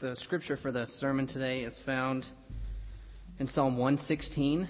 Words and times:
The 0.00 0.16
scripture 0.16 0.56
for 0.56 0.72
the 0.72 0.86
sermon 0.86 1.26
today 1.26 1.62
is 1.62 1.78
found 1.78 2.26
in 3.38 3.46
Psalm 3.46 3.76
116. 3.76 4.66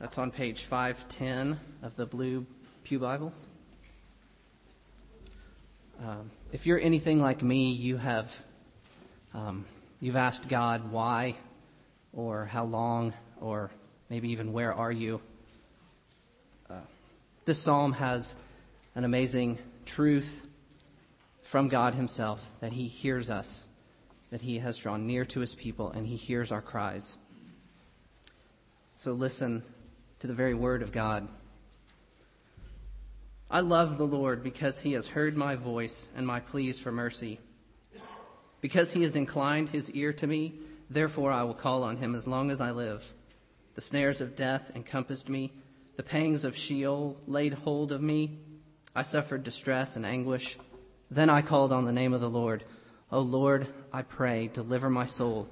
That's 0.00 0.18
on 0.18 0.32
page 0.32 0.64
510 0.64 1.60
of 1.84 1.94
the 1.94 2.06
Blue 2.06 2.44
Pew 2.82 2.98
Bibles. 2.98 3.46
Um, 6.04 6.32
if 6.50 6.66
you're 6.66 6.80
anything 6.80 7.20
like 7.20 7.40
me, 7.40 7.70
you 7.70 7.98
have 7.98 8.42
um, 9.32 9.64
you've 10.00 10.16
asked 10.16 10.48
God 10.48 10.90
why, 10.90 11.36
or 12.12 12.44
how 12.44 12.64
long, 12.64 13.12
or 13.40 13.70
maybe 14.10 14.32
even 14.32 14.52
where 14.52 14.74
are 14.74 14.90
you. 14.90 15.20
Uh, 16.68 16.80
this 17.44 17.60
psalm 17.60 17.92
has 17.92 18.34
an 18.96 19.04
amazing 19.04 19.56
truth 19.86 20.50
from 21.44 21.68
God 21.68 21.94
Himself 21.94 22.58
that 22.58 22.72
He 22.72 22.88
hears 22.88 23.30
us 23.30 23.67
that 24.30 24.42
he 24.42 24.58
has 24.58 24.78
drawn 24.78 25.06
near 25.06 25.24
to 25.24 25.40
his 25.40 25.54
people 25.54 25.90
and 25.90 26.06
he 26.06 26.16
hears 26.16 26.52
our 26.52 26.60
cries. 26.60 27.16
So 28.96 29.12
listen 29.12 29.62
to 30.20 30.26
the 30.26 30.34
very 30.34 30.54
word 30.54 30.82
of 30.82 30.92
God. 30.92 31.28
I 33.50 33.60
love 33.60 33.96
the 33.96 34.06
Lord 34.06 34.42
because 34.42 34.82
he 34.82 34.92
has 34.92 35.08
heard 35.08 35.36
my 35.36 35.54
voice 35.54 36.10
and 36.16 36.26
my 36.26 36.40
pleas 36.40 36.78
for 36.78 36.92
mercy. 36.92 37.38
Because 38.60 38.92
he 38.92 39.04
has 39.04 39.16
inclined 39.16 39.70
his 39.70 39.90
ear 39.92 40.12
to 40.14 40.26
me, 40.26 40.54
therefore 40.90 41.30
I 41.30 41.44
will 41.44 41.54
call 41.54 41.82
on 41.82 41.96
him 41.96 42.14
as 42.14 42.26
long 42.26 42.50
as 42.50 42.60
I 42.60 42.72
live. 42.72 43.12
The 43.74 43.80
snares 43.80 44.20
of 44.20 44.36
death 44.36 44.72
encompassed 44.74 45.28
me, 45.28 45.52
the 45.96 46.02
pangs 46.02 46.44
of 46.44 46.56
Sheol 46.56 47.16
laid 47.26 47.54
hold 47.54 47.90
of 47.90 48.02
me. 48.02 48.38
I 48.94 49.02
suffered 49.02 49.44
distress 49.44 49.96
and 49.96 50.04
anguish. 50.04 50.56
Then 51.10 51.30
I 51.30 51.42
called 51.42 51.72
on 51.72 51.86
the 51.86 51.92
name 51.92 52.12
of 52.12 52.20
the 52.20 52.30
Lord. 52.30 52.64
O 53.10 53.20
Lord, 53.20 53.66
I 53.92 54.02
pray, 54.02 54.48
deliver 54.48 54.90
my 54.90 55.06
soul. 55.06 55.48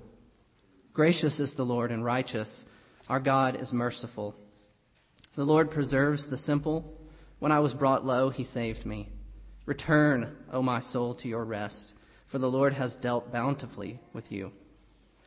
Gracious 0.93 1.41
is 1.41 1.55
the 1.55 1.65
Lord 1.65 1.91
and 1.91 2.05
righteous. 2.05 2.73
Our 3.09 3.21
God 3.21 3.55
is 3.57 3.73
merciful. 3.73 4.35
The 5.35 5.45
Lord 5.45 5.71
preserves 5.71 6.29
the 6.29 6.37
simple. 6.37 6.99
When 7.39 7.53
I 7.53 7.61
was 7.61 7.75
brought 7.75 8.07
low, 8.07 8.31
he 8.31 8.45
saved 8.45 8.87
me. 8.87 9.11
Return, 9.67 10.37
O 10.53 10.63
my 10.63 10.81
soul, 10.81 11.15
to 11.15 11.29
your 11.29 11.45
rest, 11.45 11.99
for 12.27 12.39
the 12.39 12.51
Lord 12.51 12.73
has 12.75 12.97
dealt 12.97 13.33
bountifully 13.33 13.99
with 14.13 14.33
you. 14.33 14.53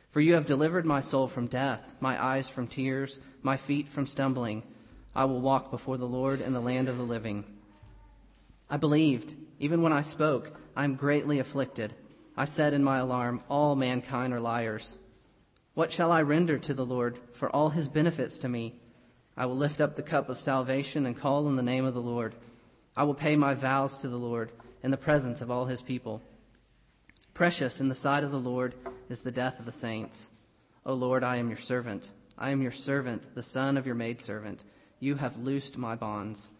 For 0.09 0.21
you 0.21 0.33
have 0.33 0.45
delivered 0.45 0.85
my 0.85 1.01
soul 1.01 1.27
from 1.27 1.47
death, 1.47 1.95
my 1.99 2.21
eyes 2.23 2.49
from 2.49 2.67
tears, 2.67 3.19
my 3.43 3.57
feet 3.57 3.87
from 3.87 4.05
stumbling. 4.05 4.63
I 5.15 5.25
will 5.25 5.41
walk 5.41 5.69
before 5.69 5.97
the 5.97 6.07
Lord 6.07 6.41
in 6.41 6.53
the 6.53 6.61
land 6.61 6.89
of 6.89 6.97
the 6.97 7.03
living. 7.03 7.43
I 8.69 8.77
believed, 8.77 9.35
even 9.59 9.81
when 9.81 9.93
I 9.93 10.01
spoke, 10.01 10.59
I 10.75 10.83
am 10.83 10.95
greatly 10.95 11.39
afflicted. 11.39 11.93
I 12.39 12.45
said 12.45 12.71
in 12.71 12.85
my 12.85 12.99
alarm, 12.99 13.41
All 13.49 13.75
mankind 13.75 14.31
are 14.31 14.39
liars. 14.39 14.97
What 15.73 15.91
shall 15.91 16.09
I 16.09 16.21
render 16.21 16.57
to 16.57 16.73
the 16.73 16.85
Lord 16.85 17.19
for 17.33 17.53
all 17.53 17.71
his 17.71 17.89
benefits 17.89 18.37
to 18.37 18.47
me? 18.47 18.75
I 19.35 19.45
will 19.45 19.57
lift 19.57 19.81
up 19.81 19.97
the 19.97 20.01
cup 20.01 20.29
of 20.29 20.39
salvation 20.39 21.05
and 21.05 21.19
call 21.19 21.47
on 21.47 21.57
the 21.57 21.61
name 21.61 21.83
of 21.83 21.93
the 21.93 22.01
Lord. 22.01 22.35
I 22.95 23.03
will 23.03 23.13
pay 23.13 23.35
my 23.35 23.55
vows 23.55 23.99
to 23.99 24.07
the 24.07 24.15
Lord 24.15 24.53
in 24.81 24.89
the 24.89 24.95
presence 24.95 25.41
of 25.41 25.51
all 25.51 25.65
his 25.65 25.81
people. 25.81 26.21
Precious 27.33 27.81
in 27.81 27.89
the 27.89 27.93
sight 27.93 28.23
of 28.23 28.31
the 28.31 28.39
Lord 28.39 28.73
is 29.09 29.21
the 29.23 29.33
death 29.33 29.59
of 29.59 29.65
the 29.65 29.73
saints. 29.73 30.37
O 30.85 30.93
Lord, 30.93 31.25
I 31.25 31.35
am 31.35 31.49
your 31.49 31.57
servant. 31.57 32.11
I 32.37 32.51
am 32.51 32.61
your 32.61 32.71
servant, 32.71 33.35
the 33.35 33.43
son 33.43 33.75
of 33.75 33.85
your 33.85 33.95
maidservant. 33.95 34.63
You 35.01 35.15
have 35.15 35.35
loosed 35.35 35.77
my 35.77 35.95
bonds. 35.95 36.51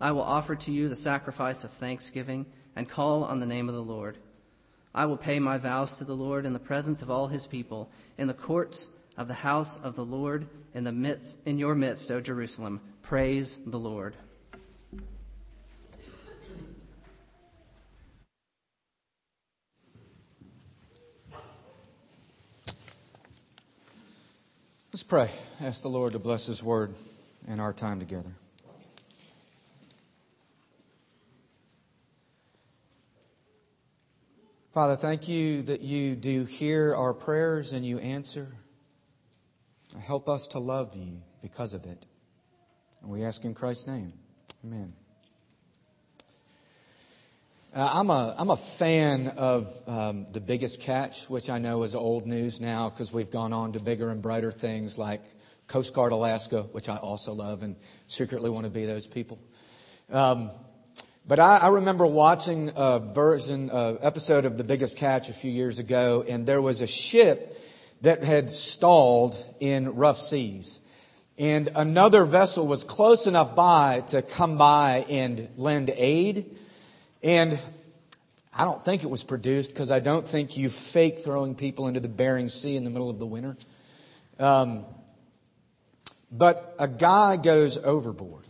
I 0.00 0.12
will 0.12 0.22
offer 0.22 0.54
to 0.54 0.70
you 0.70 0.88
the 0.88 0.94
sacrifice 0.94 1.64
of 1.64 1.72
thanksgiving 1.72 2.46
and 2.76 2.88
call 2.88 3.24
on 3.24 3.40
the 3.40 3.46
name 3.46 3.68
of 3.68 3.74
the 3.74 3.82
Lord. 3.82 4.16
I 4.94 5.06
will 5.06 5.16
pay 5.16 5.38
my 5.38 5.56
vows 5.56 5.96
to 5.96 6.04
the 6.04 6.14
Lord 6.14 6.44
in 6.44 6.52
the 6.52 6.58
presence 6.58 7.02
of 7.02 7.10
all 7.10 7.28
his 7.28 7.46
people, 7.46 7.90
in 8.18 8.26
the 8.26 8.34
courts 8.34 8.90
of 9.16 9.28
the 9.28 9.34
house 9.34 9.82
of 9.82 9.94
the 9.94 10.04
Lord, 10.04 10.48
in 10.74 10.84
the 10.84 10.92
midst 10.92 11.46
in 11.46 11.58
your 11.58 11.74
midst, 11.74 12.10
O 12.10 12.20
Jerusalem. 12.20 12.80
Praise 13.02 13.64
the 13.64 13.78
Lord. 13.78 14.14
Let's 24.92 25.04
pray. 25.04 25.30
Ask 25.60 25.82
the 25.82 25.88
Lord 25.88 26.14
to 26.14 26.18
bless 26.18 26.46
his 26.46 26.64
word 26.64 26.94
and 27.46 27.60
our 27.60 27.72
time 27.72 28.00
together. 28.00 28.30
Father, 34.72 34.94
thank 34.94 35.28
you 35.28 35.62
that 35.62 35.80
you 35.80 36.14
do 36.14 36.44
hear 36.44 36.94
our 36.94 37.12
prayers 37.12 37.72
and 37.72 37.84
you 37.84 37.98
answer. 37.98 38.46
Help 40.00 40.28
us 40.28 40.46
to 40.48 40.60
love 40.60 40.94
you 40.94 41.22
because 41.42 41.74
of 41.74 41.86
it. 41.86 42.06
And 43.02 43.10
we 43.10 43.24
ask 43.24 43.44
in 43.44 43.52
Christ's 43.52 43.88
name. 43.88 44.12
Amen. 44.64 44.92
Uh, 47.74 47.90
I'm, 47.94 48.10
a, 48.10 48.32
I'm 48.38 48.50
a 48.50 48.56
fan 48.56 49.26
of 49.36 49.66
um, 49.88 50.28
The 50.30 50.40
Biggest 50.40 50.80
Catch, 50.80 51.28
which 51.28 51.50
I 51.50 51.58
know 51.58 51.82
is 51.82 51.96
old 51.96 52.28
news 52.28 52.60
now 52.60 52.90
because 52.90 53.12
we've 53.12 53.30
gone 53.30 53.52
on 53.52 53.72
to 53.72 53.80
bigger 53.80 54.10
and 54.10 54.22
brighter 54.22 54.52
things 54.52 54.96
like 54.96 55.22
Coast 55.66 55.94
Guard 55.94 56.12
Alaska, 56.12 56.62
which 56.70 56.88
I 56.88 56.96
also 56.96 57.32
love 57.32 57.64
and 57.64 57.74
secretly 58.06 58.50
want 58.50 58.66
to 58.66 58.70
be 58.70 58.86
those 58.86 59.08
people. 59.08 59.40
Um, 60.10 60.52
but 61.30 61.38
I, 61.38 61.58
I 61.58 61.68
remember 61.68 62.08
watching 62.08 62.72
a 62.74 62.98
version, 62.98 63.70
uh, 63.70 63.98
episode 64.00 64.46
of 64.46 64.56
The 64.56 64.64
Biggest 64.64 64.96
Catch 64.96 65.28
a 65.28 65.32
few 65.32 65.48
years 65.48 65.78
ago, 65.78 66.24
and 66.28 66.44
there 66.44 66.60
was 66.60 66.80
a 66.80 66.88
ship 66.88 67.56
that 68.00 68.24
had 68.24 68.50
stalled 68.50 69.36
in 69.60 69.94
rough 69.94 70.18
seas. 70.18 70.80
And 71.38 71.68
another 71.76 72.24
vessel 72.24 72.66
was 72.66 72.82
close 72.82 73.28
enough 73.28 73.54
by 73.54 74.00
to 74.08 74.22
come 74.22 74.58
by 74.58 75.04
and 75.08 75.48
lend 75.56 75.92
aid. 75.94 76.58
And 77.22 77.56
I 78.52 78.64
don't 78.64 78.84
think 78.84 79.04
it 79.04 79.08
was 79.08 79.22
produced 79.22 79.70
because 79.72 79.92
I 79.92 80.00
don't 80.00 80.26
think 80.26 80.56
you 80.56 80.68
fake 80.68 81.20
throwing 81.20 81.54
people 81.54 81.86
into 81.86 82.00
the 82.00 82.08
Bering 82.08 82.48
Sea 82.48 82.74
in 82.74 82.82
the 82.82 82.90
middle 82.90 83.08
of 83.08 83.20
the 83.20 83.26
winter. 83.26 83.54
Um, 84.40 84.84
but 86.32 86.74
a 86.80 86.88
guy 86.88 87.36
goes 87.36 87.78
overboard. 87.78 88.46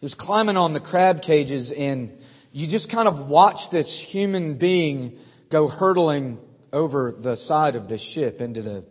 He 0.00 0.04
was 0.04 0.14
climbing 0.14 0.56
on 0.56 0.74
the 0.74 0.80
crab 0.80 1.22
cages 1.22 1.72
and 1.72 2.16
you 2.52 2.66
just 2.66 2.90
kind 2.90 3.08
of 3.08 3.28
watch 3.28 3.70
this 3.70 4.00
human 4.00 4.54
being 4.54 5.18
go 5.50 5.68
hurtling 5.68 6.38
over 6.72 7.12
the 7.12 7.36
side 7.36 7.76
of 7.76 7.88
this 7.88 8.02
ship 8.02 8.40
into 8.40 8.62
the 8.62 8.84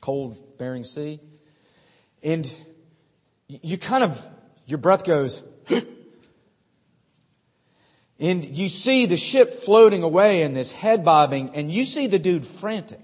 cold 0.00 0.58
Bering 0.58 0.84
Sea. 0.84 1.20
And 2.22 2.52
you 3.48 3.78
kind 3.78 4.02
of, 4.02 4.18
your 4.66 4.78
breath 4.78 5.04
goes, 5.04 5.48
and 8.18 8.44
you 8.44 8.68
see 8.68 9.06
the 9.06 9.16
ship 9.16 9.50
floating 9.50 10.02
away 10.02 10.42
and 10.42 10.56
this 10.56 10.72
head 10.72 11.04
bobbing 11.04 11.50
and 11.54 11.70
you 11.70 11.84
see 11.84 12.08
the 12.08 12.18
dude 12.18 12.44
frantic. 12.44 13.00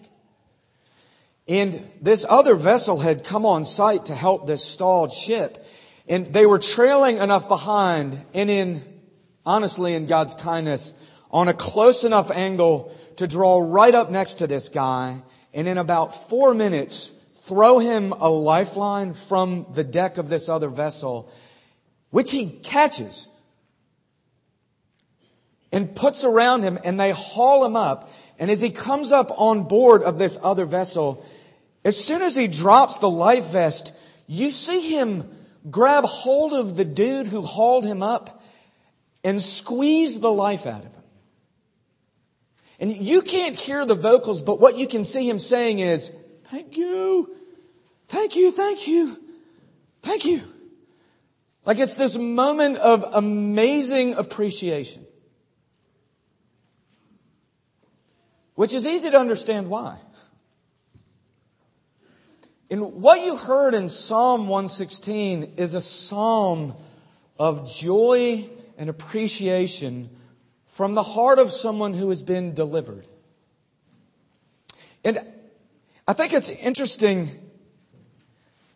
And 1.49 1.82
this 2.00 2.25
other 2.28 2.55
vessel 2.55 2.99
had 2.99 3.25
come 3.25 3.44
on 3.44 3.65
site 3.65 4.06
to 4.06 4.15
help 4.15 4.47
this 4.47 4.65
stalled 4.65 5.12
ship. 5.12 5.62
And 6.08 6.26
they 6.26 6.46
were 6.46 6.58
trailing 6.58 7.18
enough 7.18 7.48
behind 7.48 8.20
and 8.34 8.50
in, 8.50 8.82
honestly, 9.46 9.94
in 9.94 10.06
God's 10.06 10.34
kindness, 10.34 10.94
on 11.30 11.48
a 11.48 11.54
close 11.54 12.04
enough 12.04 12.30
angle 12.30 12.94
to 13.16 13.26
draw 13.26 13.60
right 13.60 13.94
up 13.94 14.10
next 14.10 14.36
to 14.36 14.46
this 14.46 14.68
guy 14.68 15.22
and 15.54 15.68
in 15.68 15.78
about 15.78 16.28
four 16.28 16.54
minutes 16.54 17.12
throw 17.34 17.78
him 17.78 18.12
a 18.12 18.28
lifeline 18.28 19.12
from 19.12 19.66
the 19.74 19.84
deck 19.84 20.18
of 20.18 20.28
this 20.28 20.48
other 20.48 20.68
vessel, 20.68 21.30
which 22.10 22.30
he 22.30 22.48
catches 22.48 23.28
and 25.72 25.94
puts 25.94 26.24
around 26.24 26.62
him 26.62 26.78
and 26.84 27.00
they 27.00 27.10
haul 27.10 27.64
him 27.64 27.76
up. 27.76 28.10
And 28.38 28.50
as 28.50 28.60
he 28.60 28.70
comes 28.70 29.12
up 29.12 29.31
on 29.38 29.64
board 29.64 30.02
of 30.02 30.19
this 30.19 30.38
other 30.43 30.64
vessel, 30.64 31.25
as 31.84 32.02
soon 32.02 32.22
as 32.22 32.37
he 32.37 32.46
drops 32.46 32.98
the 32.98 33.10
life 33.10 33.52
vest, 33.52 33.96
you 34.26 34.50
see 34.50 34.94
him 34.94 35.28
grab 35.70 36.05
hold 36.05 36.53
of 36.53 36.76
the 36.76 36.85
dude 36.85 37.26
who 37.26 37.43
hauled 37.43 37.85
him 37.85 38.03
up 38.03 38.43
and 39.25 39.41
squeeze 39.41 40.20
the 40.20 40.32
life 40.32 40.67
out 40.67 40.85
of 40.85 40.93
him. 40.93 41.03
And 42.81 42.97
you 42.97 43.23
can't 43.23 43.55
hear 43.55 43.87
the 43.87 43.94
vocals, 43.94 44.43
but 44.43 44.61
what 44.61 44.76
you 44.76 44.88
can 44.88 45.05
see 45.05 45.29
him 45.29 45.38
saying 45.38 45.79
is, 45.79 46.11
thank 46.44 46.76
you, 46.76 47.32
thank 48.09 48.35
you, 48.35 48.50
thank 48.50 48.88
you, 48.88 49.17
thank 50.03 50.25
you. 50.25 50.43
Like 51.65 51.79
it's 51.79 51.94
this 51.94 52.19
moment 52.19 52.79
of 52.79 53.05
amazing 53.15 54.15
appreciation. 54.15 55.06
Which 58.55 58.75
is 58.75 58.87
easy 58.87 59.11
to 59.11 59.19
understand 59.19 59.70
why. 59.70 59.99
And 62.72 63.02
what 63.02 63.22
you 63.22 63.36
heard 63.36 63.74
in 63.74 63.90
Psalm 63.90 64.48
116 64.48 65.56
is 65.58 65.74
a 65.74 65.80
psalm 65.82 66.72
of 67.38 67.70
joy 67.70 68.48
and 68.78 68.88
appreciation 68.88 70.08
from 70.64 70.94
the 70.94 71.02
heart 71.02 71.38
of 71.38 71.50
someone 71.52 71.92
who 71.92 72.08
has 72.08 72.22
been 72.22 72.54
delivered. 72.54 73.06
And 75.04 75.19
I 76.08 76.14
think 76.14 76.32
it's 76.32 76.48
interesting 76.48 77.28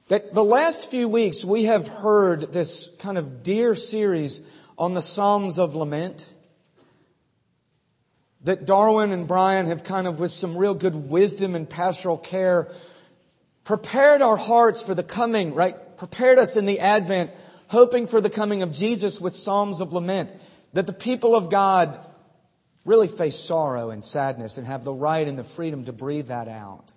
that 0.08 0.34
the 0.34 0.44
last 0.44 0.90
few 0.90 1.08
weeks 1.08 1.43
we 1.43 1.64
have 1.64 1.88
heard 1.88 2.52
this 2.52 2.94
kind 2.98 3.16
of 3.16 3.43
dear 3.43 3.75
series 3.75 4.43
on 4.76 4.93
the 4.93 5.00
Psalms 5.00 5.58
of 5.58 5.75
Lament. 5.75 6.31
That 8.43 8.66
Darwin 8.66 9.12
and 9.12 9.26
Brian 9.26 9.64
have 9.69 9.84
kind 9.84 10.06
of, 10.06 10.20
with 10.20 10.32
some 10.32 10.54
real 10.54 10.75
good 10.75 10.94
wisdom 11.10 11.54
and 11.56 11.66
pastoral 11.66 12.19
care, 12.19 12.70
prepared 13.67 14.23
our 14.23 14.37
hearts 14.37 14.81
for 14.81 14.95
the 14.95 15.03
coming, 15.03 15.53
right? 15.53 15.75
Prepared 15.99 16.39
us 16.39 16.57
in 16.57 16.67
the 16.67 16.79
Advent, 16.79 17.33
hoping 17.67 18.07
for 18.07 18.21
the 18.21 18.31
coming 18.31 18.63
of 18.63 18.71
Jesus 18.71 19.21
with 19.21 19.35
Psalms 19.35 19.81
of 19.81 19.93
Lament. 19.93 20.31
That 20.73 20.87
the 20.87 20.93
people 20.93 21.35
of 21.35 21.51
God 21.51 21.99
really 22.85 23.09
face 23.09 23.37
sorrow 23.37 23.91
and 23.91 24.05
sadness 24.05 24.57
and 24.57 24.67
have 24.69 24.85
the 24.85 24.93
right 24.93 25.27
and 25.27 25.37
the 25.37 25.45
freedom 25.45 25.85
to 25.85 25.93
breathe 25.93 26.29
that 26.29 26.47
out. 26.47 26.93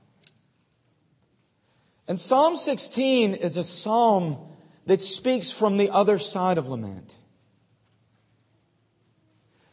And 2.08 2.20
Psalm 2.20 2.56
16 2.56 3.34
is 3.34 3.58
a 3.58 3.64
psalm 3.64 4.38
that 4.86 5.02
speaks 5.02 5.52
from 5.52 5.78
the 5.78 5.90
other 5.90 6.20
side 6.20 6.60
of 6.60 6.70
lament. 6.70 7.18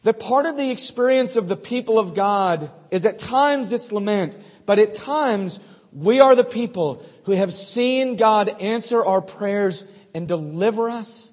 That 0.01 0.19
part 0.19 0.45
of 0.45 0.57
the 0.57 0.71
experience 0.71 1.35
of 1.35 1.47
the 1.47 1.57
people 1.57 1.99
of 1.99 2.15
God 2.15 2.71
is 2.89 3.05
at 3.05 3.19
times 3.19 3.71
it's 3.71 3.91
lament, 3.91 4.35
but 4.65 4.79
at 4.79 4.93
times 4.93 5.59
we 5.91 6.19
are 6.19 6.35
the 6.35 6.43
people 6.43 7.03
who 7.25 7.33
have 7.33 7.53
seen 7.53 8.15
God 8.15 8.61
answer 8.61 9.03
our 9.03 9.21
prayers 9.21 9.85
and 10.13 10.27
deliver 10.27 10.89
us. 10.89 11.31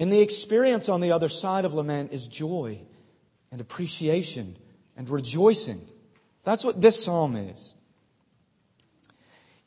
And 0.00 0.12
the 0.12 0.20
experience 0.20 0.88
on 0.88 1.00
the 1.00 1.12
other 1.12 1.28
side 1.28 1.64
of 1.64 1.74
lament 1.74 2.12
is 2.12 2.28
joy 2.28 2.80
and 3.50 3.60
appreciation 3.60 4.56
and 4.96 5.08
rejoicing. 5.10 5.80
That's 6.44 6.64
what 6.64 6.80
this 6.80 7.02
psalm 7.02 7.36
is. 7.36 7.74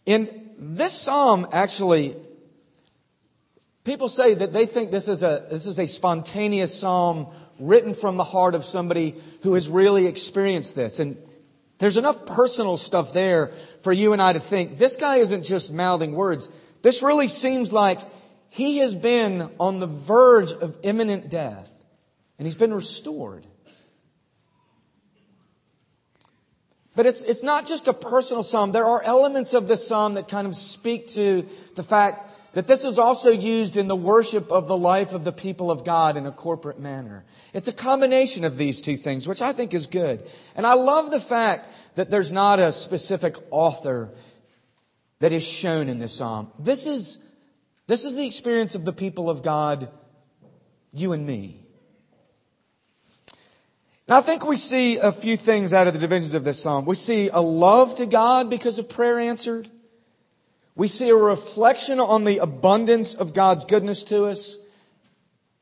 In 0.05 0.29
this 0.57 0.93
psalm, 0.93 1.47
actually, 1.51 2.15
people 3.83 4.09
say 4.09 4.33
that 4.35 4.53
they 4.53 4.65
think 4.65 4.91
this 4.91 5.07
is 5.07 5.23
a, 5.23 5.45
this 5.49 5.65
is 5.65 5.79
a 5.79 5.87
spontaneous 5.87 6.77
psalm 6.77 7.27
written 7.59 7.93
from 7.93 8.17
the 8.17 8.23
heart 8.23 8.55
of 8.55 8.65
somebody 8.65 9.15
who 9.43 9.53
has 9.53 9.69
really 9.69 10.07
experienced 10.07 10.75
this. 10.75 10.99
And 10.99 11.17
there's 11.81 11.97
enough 11.97 12.27
personal 12.27 12.77
stuff 12.77 13.11
there 13.11 13.47
for 13.81 13.91
you 13.91 14.13
and 14.13 14.21
I 14.21 14.33
to 14.33 14.39
think 14.39 14.77
this 14.77 14.97
guy 14.97 15.15
isn't 15.17 15.41
just 15.41 15.73
mouthing 15.73 16.11
words. 16.11 16.47
This 16.83 17.01
really 17.01 17.27
seems 17.27 17.73
like 17.73 17.97
he 18.49 18.77
has 18.77 18.95
been 18.95 19.49
on 19.59 19.79
the 19.79 19.87
verge 19.87 20.51
of 20.51 20.77
imminent 20.83 21.31
death 21.31 21.83
and 22.37 22.45
he's 22.45 22.53
been 22.53 22.71
restored. 22.71 23.47
But 26.95 27.07
it's, 27.07 27.23
it's 27.23 27.41
not 27.41 27.65
just 27.65 27.87
a 27.87 27.93
personal 27.93 28.43
psalm. 28.43 28.73
There 28.73 28.85
are 28.85 29.01
elements 29.01 29.55
of 29.55 29.67
this 29.67 29.87
psalm 29.87 30.13
that 30.13 30.27
kind 30.27 30.45
of 30.45 30.55
speak 30.55 31.07
to 31.07 31.47
the 31.75 31.83
fact 31.83 32.30
that 32.53 32.67
this 32.67 32.83
is 32.83 32.99
also 32.99 33.29
used 33.29 33.77
in 33.77 33.87
the 33.87 33.95
worship 33.95 34.51
of 34.51 34.67
the 34.67 34.77
life 34.77 35.13
of 35.13 35.23
the 35.23 35.31
people 35.31 35.71
of 35.71 35.85
God 35.85 36.17
in 36.17 36.25
a 36.25 36.31
corporate 36.31 36.79
manner. 36.79 37.23
It's 37.53 37.67
a 37.67 37.73
combination 37.73 38.43
of 38.43 38.57
these 38.57 38.81
two 38.81 38.97
things, 38.97 39.27
which 39.27 39.41
I 39.41 39.53
think 39.53 39.73
is 39.73 39.87
good. 39.87 40.23
And 40.55 40.65
I 40.65 40.73
love 40.73 41.11
the 41.11 41.19
fact 41.19 41.69
that 41.95 42.09
there's 42.09 42.33
not 42.33 42.59
a 42.59 42.71
specific 42.71 43.35
author 43.51 44.11
that 45.19 45.31
is 45.31 45.47
shown 45.47 45.87
in 45.87 45.99
this 45.99 46.13
psalm. 46.13 46.51
This 46.59 46.87
is, 46.87 47.25
this 47.87 48.03
is 48.03 48.15
the 48.15 48.25
experience 48.25 48.75
of 48.75 48.83
the 48.83 48.93
people 48.93 49.29
of 49.29 49.43
God, 49.43 49.89
you 50.93 51.13
and 51.13 51.25
me. 51.25 51.57
Now, 54.09 54.17
I 54.17 54.21
think 54.21 54.45
we 54.45 54.57
see 54.57 54.97
a 54.97 55.13
few 55.13 55.37
things 55.37 55.73
out 55.73 55.87
of 55.87 55.93
the 55.93 55.99
divisions 55.99 56.33
of 56.33 56.43
this 56.43 56.61
psalm. 56.61 56.85
We 56.85 56.95
see 56.95 57.29
a 57.29 57.39
love 57.39 57.95
to 57.97 58.05
God 58.05 58.49
because 58.49 58.77
of 58.77 58.89
prayer 58.89 59.19
answered. 59.19 59.69
We 60.75 60.87
see 60.87 61.09
a 61.09 61.15
reflection 61.15 61.99
on 61.99 62.23
the 62.23 62.37
abundance 62.39 63.13
of 63.13 63.33
God's 63.33 63.65
goodness 63.65 64.03
to 64.05 64.25
us. 64.25 64.57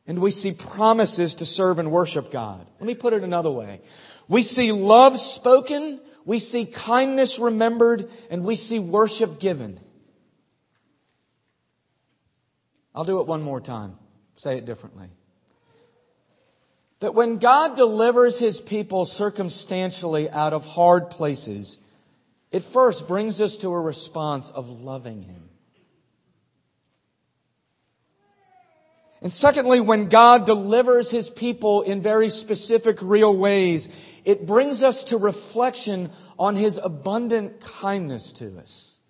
And 0.05 0.19
we 0.19 0.31
see 0.31 0.51
promises 0.51 1.35
to 1.35 1.45
serve 1.45 1.79
and 1.79 1.91
worship 1.91 2.31
God. 2.31 2.65
Let 2.79 2.87
me 2.87 2.95
put 2.95 3.13
it 3.13 3.23
another 3.23 3.51
way. 3.51 3.81
We 4.27 4.41
see 4.41 4.71
love 4.71 5.17
spoken, 5.19 5.99
we 6.25 6.39
see 6.39 6.65
kindness 6.65 7.39
remembered, 7.39 8.09
and 8.29 8.43
we 8.43 8.55
see 8.55 8.79
worship 8.79 9.39
given. 9.39 9.79
I'll 12.93 13.05
do 13.05 13.19
it 13.21 13.27
one 13.27 13.41
more 13.41 13.61
time. 13.61 13.97
Say 14.33 14.57
it 14.57 14.65
differently 14.65 15.09
that 16.99 17.15
when 17.15 17.37
God 17.37 17.75
delivers 17.75 18.39
his 18.39 18.59
people 18.59 19.05
circumstantially 19.05 20.29
out 20.29 20.53
of 20.53 20.65
hard 20.65 21.09
places, 21.09 21.77
it 22.51 22.63
first 22.63 23.07
brings 23.07 23.41
us 23.41 23.57
to 23.57 23.69
a 23.69 23.79
response 23.79 24.49
of 24.49 24.81
loving 24.81 25.21
him. 25.21 25.49
And 29.21 29.31
secondly, 29.31 29.81
when 29.81 30.07
God 30.07 30.45
delivers 30.45 31.11
his 31.11 31.29
people 31.29 31.81
in 31.81 32.01
very 32.01 32.29
specific, 32.29 32.99
real 33.01 33.35
ways, 33.35 33.89
it 34.23 34.47
brings 34.47 34.81
us 34.81 35.05
to 35.05 35.17
reflection 35.17 36.09
on 36.37 36.55
his 36.55 36.77
abundant 36.77 37.59
kindness 37.59 38.31
to 38.33 38.57
us. 38.59 39.01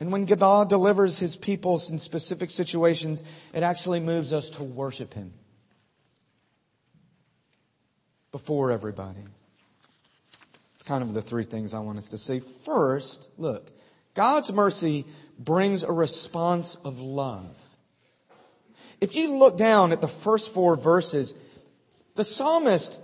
And 0.00 0.12
when 0.12 0.26
God 0.26 0.68
delivers 0.68 1.18
his 1.18 1.36
people 1.36 1.80
in 1.90 1.98
specific 1.98 2.50
situations, 2.50 3.24
it 3.54 3.62
actually 3.62 4.00
moves 4.00 4.32
us 4.32 4.50
to 4.50 4.64
worship 4.64 5.14
him 5.14 5.32
before 8.32 8.70
everybody. 8.70 9.20
Kind 10.90 11.04
of 11.04 11.14
the 11.14 11.22
three 11.22 11.44
things 11.44 11.72
I 11.72 11.78
want 11.78 11.98
us 11.98 12.08
to 12.08 12.18
see. 12.18 12.40
First, 12.40 13.30
look, 13.38 13.70
God's 14.14 14.52
mercy 14.52 15.04
brings 15.38 15.84
a 15.84 15.92
response 15.92 16.74
of 16.74 16.98
love. 16.98 17.76
If 19.00 19.14
you 19.14 19.38
look 19.38 19.56
down 19.56 19.92
at 19.92 20.00
the 20.00 20.08
first 20.08 20.52
four 20.52 20.74
verses, 20.76 21.36
the 22.16 22.24
psalmist 22.24 23.00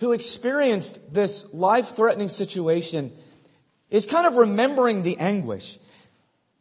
who 0.00 0.12
experienced 0.12 1.12
this 1.12 1.52
life 1.52 1.88
threatening 1.88 2.30
situation 2.30 3.12
is 3.90 4.06
kind 4.06 4.26
of 4.26 4.36
remembering 4.36 5.02
the 5.02 5.18
anguish, 5.18 5.78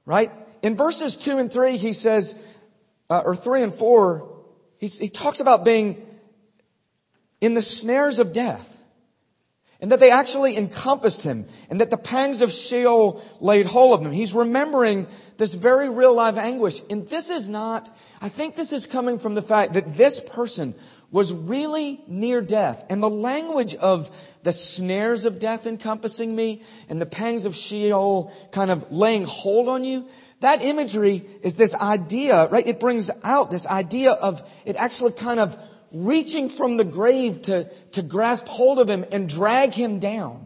right? 0.06 0.32
In 0.62 0.76
verses 0.76 1.16
two 1.16 1.38
and 1.38 1.50
three, 1.50 1.78
he 1.78 1.94
says, 1.94 2.36
uh, 3.10 3.22
or 3.24 3.38
three 3.38 3.64
and 3.64 3.74
four, 3.74 4.30
he 4.80 5.08
talks 5.08 5.40
about 5.40 5.64
being 5.64 6.06
in 7.40 7.54
the 7.54 7.62
snares 7.62 8.20
of 8.20 8.34
death. 8.34 8.71
And 9.82 9.92
that 9.92 10.00
they 10.00 10.12
actually 10.12 10.58
encompassed 10.58 11.24
him 11.24 11.46
and 11.72 11.82
that 11.82 11.90
the 11.90 11.98
pangs 11.98 12.44
of 12.44 12.52
Sheol 12.52 13.22
laid 13.40 13.66
hold 13.66 14.00
of 14.00 14.06
him. 14.06 14.12
He's 14.12 14.34
remembering 14.34 15.08
this 15.38 15.56
very 15.56 15.90
real 15.90 16.16
life 16.16 16.38
anguish. 16.38 16.82
And 16.92 17.08
this 17.08 17.32
is 17.32 17.50
not, 17.50 17.90
I 18.22 18.30
think 18.30 18.56
this 18.56 18.72
is 18.74 18.86
coming 18.86 19.18
from 19.18 19.34
the 19.34 19.42
fact 19.42 19.74
that 19.74 19.98
this 19.98 20.20
person 20.20 20.76
was 21.10 21.34
really 21.34 22.00
near 22.08 22.42
death. 22.42 22.86
And 22.92 23.02
the 23.02 23.10
language 23.10 23.74
of 23.74 24.10
the 24.44 24.52
snares 24.54 25.26
of 25.26 25.40
death 25.40 25.66
encompassing 25.66 26.36
me 26.36 26.62
and 26.88 27.02
the 27.02 27.08
pangs 27.08 27.48
of 27.48 27.56
Sheol 27.56 28.32
kind 28.52 28.70
of 28.70 28.92
laying 28.92 29.26
hold 29.26 29.68
on 29.68 29.84
you, 29.84 30.08
that 30.42 30.62
imagery 30.62 31.24
is 31.42 31.56
this 31.56 31.76
idea, 31.76 32.48
right? 32.48 32.66
It 32.66 32.80
brings 32.80 33.10
out 33.24 33.52
this 33.52 33.68
idea 33.68 34.12
of 34.12 34.42
it 34.66 34.76
actually 34.76 35.12
kind 35.14 35.40
of 35.40 35.56
reaching 35.92 36.50
from 36.50 36.78
the 36.78 36.84
grave 36.84 37.42
to, 37.44 37.66
to 37.92 38.02
grasp 38.02 38.48
hold 38.48 38.80
of 38.80 38.90
him 38.90 39.06
and 39.12 39.28
drag 39.28 39.74
him 39.74 40.00
down. 40.00 40.46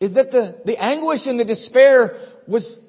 Is 0.00 0.14
that 0.14 0.32
the, 0.32 0.60
the 0.64 0.76
anguish 0.82 1.26
and 1.26 1.40
the 1.40 1.44
despair 1.44 2.16
was 2.46 2.82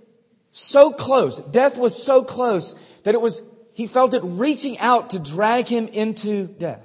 so 0.52 0.92
close. 0.92 1.40
Death 1.40 1.78
was 1.78 2.02
so 2.02 2.24
close 2.24 2.74
that 3.04 3.14
it 3.14 3.22
was, 3.22 3.42
he 3.74 3.88
felt 3.88 4.14
it 4.14 4.22
reaching 4.24 4.78
out 4.80 5.12
to 5.12 5.20
drag 5.20 5.68
him 5.68 5.88
into 5.88 6.48
death. 6.48 6.84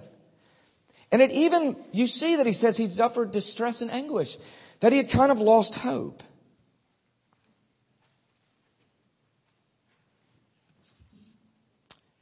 And 1.10 1.20
it 1.20 1.30
even, 1.30 1.76
you 1.92 2.06
see 2.06 2.36
that 2.36 2.46
he 2.46 2.52
says 2.52 2.76
he 2.76 2.88
suffered 2.88 3.32
distress 3.32 3.82
and 3.82 3.90
anguish, 3.90 4.38
that 4.80 4.92
he 4.92 4.98
had 4.98 5.10
kind 5.10 5.30
of 5.30 5.40
lost 5.40 5.74
hope. 5.76 6.22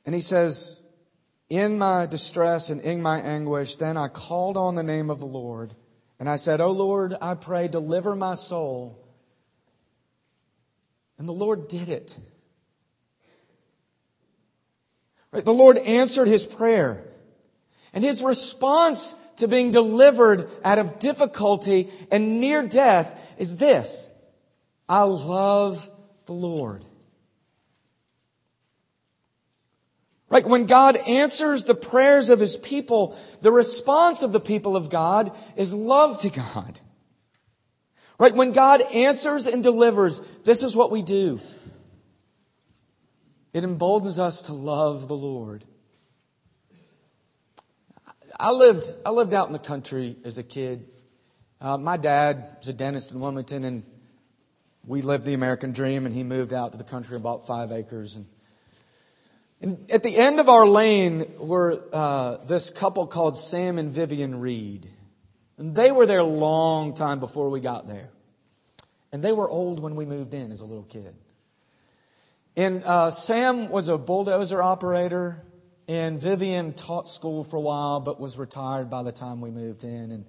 And 0.05 0.15
he 0.15 0.21
says, 0.21 0.80
in 1.51 1.79
my 1.79 2.07
distress 2.07 2.71
and 2.71 2.81
in 2.81 3.03
my 3.03 3.21
anguish, 3.21 3.77
then 3.77 3.97
I 3.97 4.09
called 4.09 4.57
on 4.57 4.77
the 4.77 4.85
name 4.85 5.11
of 5.11 5.19
the 5.19 5.27
Lord. 5.27 5.75
And 6.19 6.29
I 6.29 6.37
said, 6.37 6.61
Oh 6.61 6.71
Lord, 6.71 7.15
I 7.21 7.35
pray, 7.35 7.67
deliver 7.67 8.15
my 8.15 8.37
soul. 8.37 9.05
And 11.19 11.29
the 11.29 11.33
Lord 11.33 11.69
did 11.69 11.89
it. 11.89 12.17
Right? 15.33 15.45
The 15.45 15.53
Lord 15.53 15.77
answered 15.77 16.29
his 16.29 16.47
prayer. 16.47 17.05
And 17.93 18.05
his 18.05 18.23
response 18.23 19.15
to 19.37 19.49
being 19.49 19.73
delivered 19.73 20.49
out 20.65 20.79
of 20.79 20.99
difficulty 21.01 21.91
and 22.13 22.41
near 22.41 22.67
death 22.67 23.35
is 23.39 23.57
this 23.57 24.11
I 24.89 25.03
love 25.03 25.91
the 26.27 26.33
Lord. 26.33 26.85
Right? 30.31 30.47
When 30.47 30.67
God 30.67 30.97
answers 30.97 31.65
the 31.65 31.75
prayers 31.75 32.29
of 32.29 32.39
his 32.39 32.57
people, 32.57 33.19
the 33.43 33.51
response 33.51 34.23
of 34.23 34.33
the 34.33 34.41
people 34.41 34.77
of 34.77 34.89
God 34.89 35.37
is 35.57 35.75
love 35.75 36.21
to 36.21 36.31
God. 36.31 36.81
Right? 38.19 38.35
When 38.35 38.53
God 38.53 38.81
answers 38.95 39.49
and 39.49 39.63
delivers, 39.63 40.21
this 40.45 40.63
is 40.63 40.77
what 40.77 40.93
we 40.93 41.03
do. 41.03 41.41
It 43.53 43.65
emboldens 43.65 44.21
us 44.21 44.43
to 44.43 44.53
love 44.53 45.09
the 45.09 45.17
Lord. 45.17 45.65
I 48.39 48.53
lived, 48.53 48.95
I 49.05 49.11
lived 49.11 49.35
out 49.35 49.49
in 49.49 49.53
the 49.53 49.59
country 49.59 50.17
as 50.25 50.39
a 50.39 50.45
kid. 50.45 50.87
Uh, 51.61 51.77
my 51.77 51.97
dad 51.97 52.57
was 52.59 52.69
a 52.69 52.73
dentist 52.73 53.11
in 53.11 53.21
Wilmington, 53.21 53.65
and 53.65 53.83
we 54.87 55.03
lived 55.03 55.25
the 55.25 55.35
American 55.35 55.73
dream, 55.73 56.07
and 56.07 56.15
he 56.15 56.23
moved 56.23 56.53
out 56.53 56.73
to 56.73 56.79
the 56.79 56.85
country 56.85 57.17
and 57.17 57.23
bought 57.25 57.47
five 57.47 57.73
acres. 57.73 58.15
And 58.17 58.27
and 59.61 59.91
at 59.91 60.03
the 60.03 60.17
end 60.17 60.41
of 60.41 60.49
our 60.49 60.67
lane 60.67 61.27
were 61.39 61.79
uh, 61.93 62.39
this 62.47 62.71
couple 62.71 63.07
called 63.07 63.37
Sam 63.37 63.79
and 63.79 63.93
Vivian 63.93 64.41
Reed. 64.41 64.89
And 65.59 65.75
they 65.75 65.93
were 65.93 66.07
there 66.07 66.21
a 66.21 66.25
long 66.25 66.95
time 66.95 67.21
before 67.21 67.51
we 67.51 67.61
got 67.61 67.87
there. 67.87 68.09
And 69.13 69.23
they 69.23 69.33
were 69.33 69.49
old 69.49 69.81
when 69.81 69.97
we 69.97 70.07
moved 70.07 70.33
in 70.33 70.53
as 70.53 70.61
a 70.61 70.65
little 70.65 70.85
kid. 70.85 71.15
And 72.57 72.83
uh, 72.85 73.11
Sam 73.11 73.69
was 73.69 73.89
a 73.89 73.99
bulldozer 73.99 74.63
operator, 74.63 75.45
and 75.87 76.21
Vivian 76.21 76.73
taught 76.73 77.09
school 77.09 77.45
for 77.45 77.57
a 77.57 77.61
while, 77.61 78.01
but 78.01 78.19
was 78.19 78.39
retired 78.39 78.89
by 78.89 79.03
the 79.03 79.13
time 79.13 79.41
we 79.41 79.51
moved 79.51 79.85
in. 79.85 80.11
And 80.11 80.25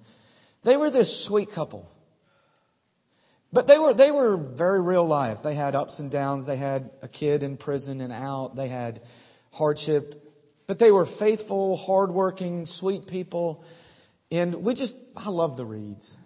they 0.62 0.76
were 0.76 0.90
this 0.90 1.24
sweet 1.24 1.52
couple. 1.52 1.90
But 3.52 3.66
they 3.66 3.78
were, 3.78 3.94
they 3.94 4.10
were 4.10 4.36
very 4.36 4.80
real 4.80 5.06
life. 5.06 5.42
They 5.42 5.54
had 5.54 5.74
ups 5.74 5.98
and 5.98 6.10
downs. 6.10 6.46
They 6.46 6.56
had 6.56 6.90
a 7.02 7.08
kid 7.08 7.42
in 7.42 7.56
prison 7.56 8.00
and 8.00 8.12
out. 8.12 8.56
They 8.56 8.68
had 8.68 9.00
hardship. 9.52 10.14
But 10.66 10.78
they 10.78 10.90
were 10.90 11.06
faithful, 11.06 11.76
hardworking, 11.76 12.66
sweet 12.66 13.06
people. 13.06 13.64
And 14.30 14.62
we 14.62 14.74
just, 14.74 14.96
I 15.16 15.28
love 15.28 15.56
the 15.56 15.66
Reeds. 15.66 16.16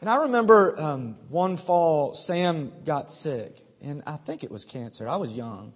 And 0.00 0.08
I 0.08 0.22
remember 0.22 0.80
um, 0.80 1.16
one 1.28 1.56
fall, 1.56 2.14
Sam 2.14 2.72
got 2.84 3.10
sick. 3.10 3.56
And 3.82 4.02
I 4.06 4.16
think 4.16 4.44
it 4.44 4.50
was 4.50 4.64
cancer. 4.64 5.08
I 5.08 5.16
was 5.16 5.36
young. 5.36 5.74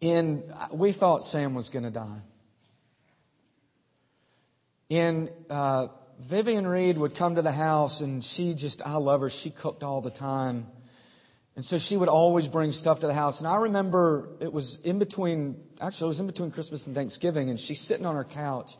And 0.00 0.42
we 0.70 0.92
thought 0.92 1.24
Sam 1.24 1.54
was 1.54 1.70
going 1.70 1.84
to 1.84 1.90
die. 1.90 2.20
And 4.90 5.30
uh, 5.48 5.88
Vivian 6.20 6.66
Reed 6.66 6.98
would 6.98 7.14
come 7.14 7.36
to 7.36 7.42
the 7.42 7.52
house, 7.52 8.00
and 8.00 8.22
she 8.22 8.54
just, 8.54 8.86
I 8.86 8.96
love 8.96 9.22
her. 9.22 9.30
She 9.30 9.50
cooked 9.50 9.82
all 9.82 10.00
the 10.00 10.10
time. 10.10 10.66
And 11.56 11.64
so 11.64 11.78
she 11.78 11.96
would 11.96 12.08
always 12.08 12.48
bring 12.48 12.72
stuff 12.72 13.00
to 13.00 13.06
the 13.06 13.14
house. 13.14 13.40
And 13.40 13.46
I 13.46 13.56
remember 13.56 14.28
it 14.40 14.52
was 14.52 14.80
in 14.80 14.98
between, 14.98 15.56
actually, 15.80 16.06
it 16.06 16.08
was 16.08 16.20
in 16.20 16.26
between 16.26 16.50
Christmas 16.50 16.86
and 16.86 16.96
Thanksgiving, 16.96 17.48
and 17.48 17.60
she's 17.60 17.80
sitting 17.80 18.06
on 18.06 18.16
her 18.16 18.24
couch. 18.24 18.76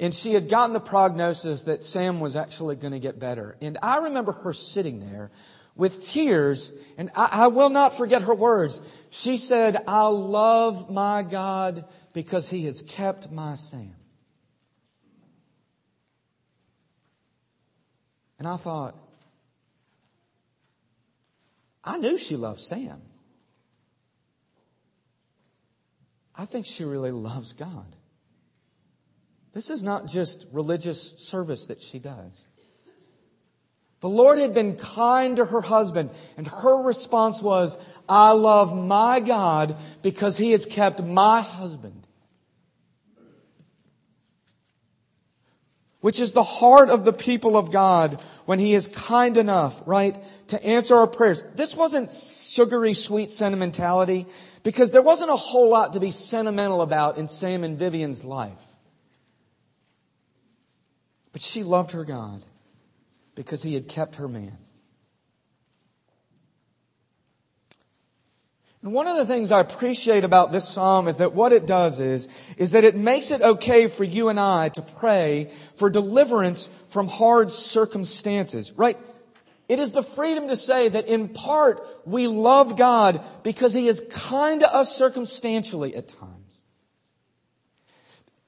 And 0.00 0.14
she 0.14 0.32
had 0.32 0.48
gotten 0.48 0.72
the 0.72 0.80
prognosis 0.80 1.64
that 1.64 1.82
Sam 1.82 2.20
was 2.20 2.36
actually 2.36 2.76
going 2.76 2.92
to 2.92 2.98
get 2.98 3.18
better. 3.18 3.56
And 3.60 3.78
I 3.82 3.98
remember 4.04 4.32
her 4.32 4.52
sitting 4.52 5.00
there 5.00 5.30
with 5.74 6.02
tears, 6.06 6.72
and 6.96 7.10
I, 7.14 7.28
I 7.32 7.46
will 7.48 7.68
not 7.68 7.92
forget 7.92 8.22
her 8.22 8.34
words. 8.34 8.80
She 9.10 9.36
said, 9.36 9.76
I 9.86 10.06
love 10.06 10.90
my 10.90 11.22
God 11.22 11.84
because 12.14 12.48
he 12.48 12.64
has 12.64 12.82
kept 12.82 13.30
my 13.30 13.54
Sam. 13.54 13.94
And 18.38 18.46
I 18.46 18.56
thought, 18.56 18.94
I 21.84 21.98
knew 21.98 22.18
she 22.18 22.36
loved 22.36 22.60
Sam. 22.60 23.00
I 26.36 26.44
think 26.44 26.66
she 26.66 26.84
really 26.84 27.10
loves 27.10 27.52
God. 27.52 27.96
This 29.52 29.70
is 29.70 29.82
not 29.82 30.06
just 30.06 30.46
religious 30.52 31.18
service 31.18 31.66
that 31.66 31.82
she 31.82 31.98
does. 31.98 32.46
The 34.00 34.08
Lord 34.08 34.38
had 34.38 34.54
been 34.54 34.76
kind 34.76 35.36
to 35.36 35.44
her 35.44 35.60
husband, 35.60 36.10
and 36.36 36.46
her 36.46 36.86
response 36.86 37.42
was, 37.42 37.78
I 38.08 38.30
love 38.30 38.76
my 38.76 39.18
God 39.18 39.76
because 40.02 40.36
he 40.36 40.52
has 40.52 40.66
kept 40.66 41.02
my 41.02 41.40
husband. 41.40 42.06
which 46.00 46.20
is 46.20 46.32
the 46.32 46.42
heart 46.42 46.90
of 46.90 47.04
the 47.04 47.12
people 47.12 47.56
of 47.56 47.72
God 47.72 48.22
when 48.48 48.58
He 48.58 48.72
is 48.72 48.88
kind 48.88 49.36
enough, 49.36 49.82
right, 49.84 50.16
to 50.46 50.64
answer 50.64 50.94
our 50.94 51.06
prayers. 51.06 51.44
This 51.54 51.76
wasn't 51.76 52.10
sugary 52.10 52.94
sweet 52.94 53.30
sentimentality 53.30 54.24
because 54.62 54.90
there 54.90 55.02
wasn't 55.02 55.30
a 55.30 55.36
whole 55.36 55.68
lot 55.68 55.92
to 55.92 56.00
be 56.00 56.10
sentimental 56.10 56.80
about 56.80 57.18
in 57.18 57.28
Sam 57.28 57.62
and 57.62 57.78
Vivian's 57.78 58.24
life. 58.24 58.64
But 61.30 61.42
she 61.42 61.62
loved 61.62 61.90
her 61.90 62.06
God 62.06 62.42
because 63.34 63.62
He 63.62 63.74
had 63.74 63.86
kept 63.86 64.16
her 64.16 64.28
man. 64.28 64.56
And 68.88 68.94
one 68.94 69.06
of 69.06 69.18
the 69.18 69.26
things 69.26 69.52
I 69.52 69.60
appreciate 69.60 70.24
about 70.24 70.50
this 70.50 70.66
psalm 70.66 71.08
is 71.08 71.18
that 71.18 71.34
what 71.34 71.52
it 71.52 71.66
does 71.66 72.00
is, 72.00 72.26
is 72.56 72.70
that 72.70 72.84
it 72.84 72.96
makes 72.96 73.30
it 73.30 73.42
okay 73.42 73.86
for 73.86 74.02
you 74.02 74.30
and 74.30 74.40
I 74.40 74.70
to 74.70 74.80
pray 74.80 75.52
for 75.74 75.90
deliverance 75.90 76.68
from 76.88 77.06
hard 77.06 77.50
circumstances, 77.50 78.72
right? 78.78 78.96
It 79.68 79.78
is 79.78 79.92
the 79.92 80.02
freedom 80.02 80.48
to 80.48 80.56
say 80.56 80.88
that 80.88 81.06
in 81.06 81.28
part 81.28 81.86
we 82.06 82.28
love 82.28 82.78
God 82.78 83.20
because 83.42 83.74
He 83.74 83.88
is 83.88 84.00
kind 84.10 84.60
to 84.60 84.74
us 84.74 84.96
circumstantially 84.96 85.94
at 85.94 86.08
times. 86.08 86.64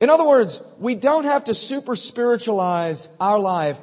In 0.00 0.08
other 0.08 0.26
words, 0.26 0.62
we 0.78 0.94
don't 0.94 1.24
have 1.24 1.44
to 1.44 1.52
super 1.52 1.94
spiritualize 1.94 3.10
our 3.20 3.38
life 3.38 3.78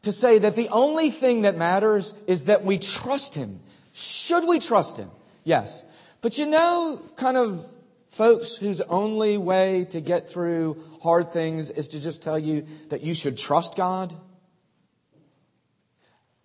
to 0.00 0.12
say 0.12 0.38
that 0.38 0.56
the 0.56 0.70
only 0.70 1.10
thing 1.10 1.42
that 1.42 1.58
matters 1.58 2.14
is 2.26 2.44
that 2.44 2.64
we 2.64 2.78
trust 2.78 3.34
Him. 3.34 3.60
Should 3.92 4.48
we 4.48 4.60
trust 4.60 4.96
Him? 4.96 5.10
Yes. 5.44 5.84
But 6.20 6.38
you 6.38 6.46
know, 6.46 7.00
kind 7.16 7.36
of 7.36 7.64
folks 8.08 8.56
whose 8.56 8.80
only 8.82 9.38
way 9.38 9.86
to 9.90 10.00
get 10.00 10.28
through 10.28 10.82
hard 11.02 11.32
things 11.32 11.70
is 11.70 11.88
to 11.88 12.02
just 12.02 12.22
tell 12.22 12.38
you 12.38 12.66
that 12.88 13.02
you 13.02 13.14
should 13.14 13.38
trust 13.38 13.76
God? 13.76 14.14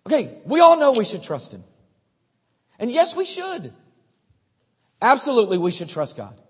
Okay, 0.06 0.40
we 0.44 0.60
all 0.60 0.78
know 0.78 0.92
we 0.92 1.04
should 1.04 1.22
trust 1.22 1.52
Him. 1.52 1.64
And 2.78 2.90
yes, 2.90 3.16
we 3.16 3.24
should. 3.24 3.72
Absolutely, 5.02 5.58
we 5.58 5.70
should 5.70 5.88
trust 5.88 6.16
God. 6.16 6.40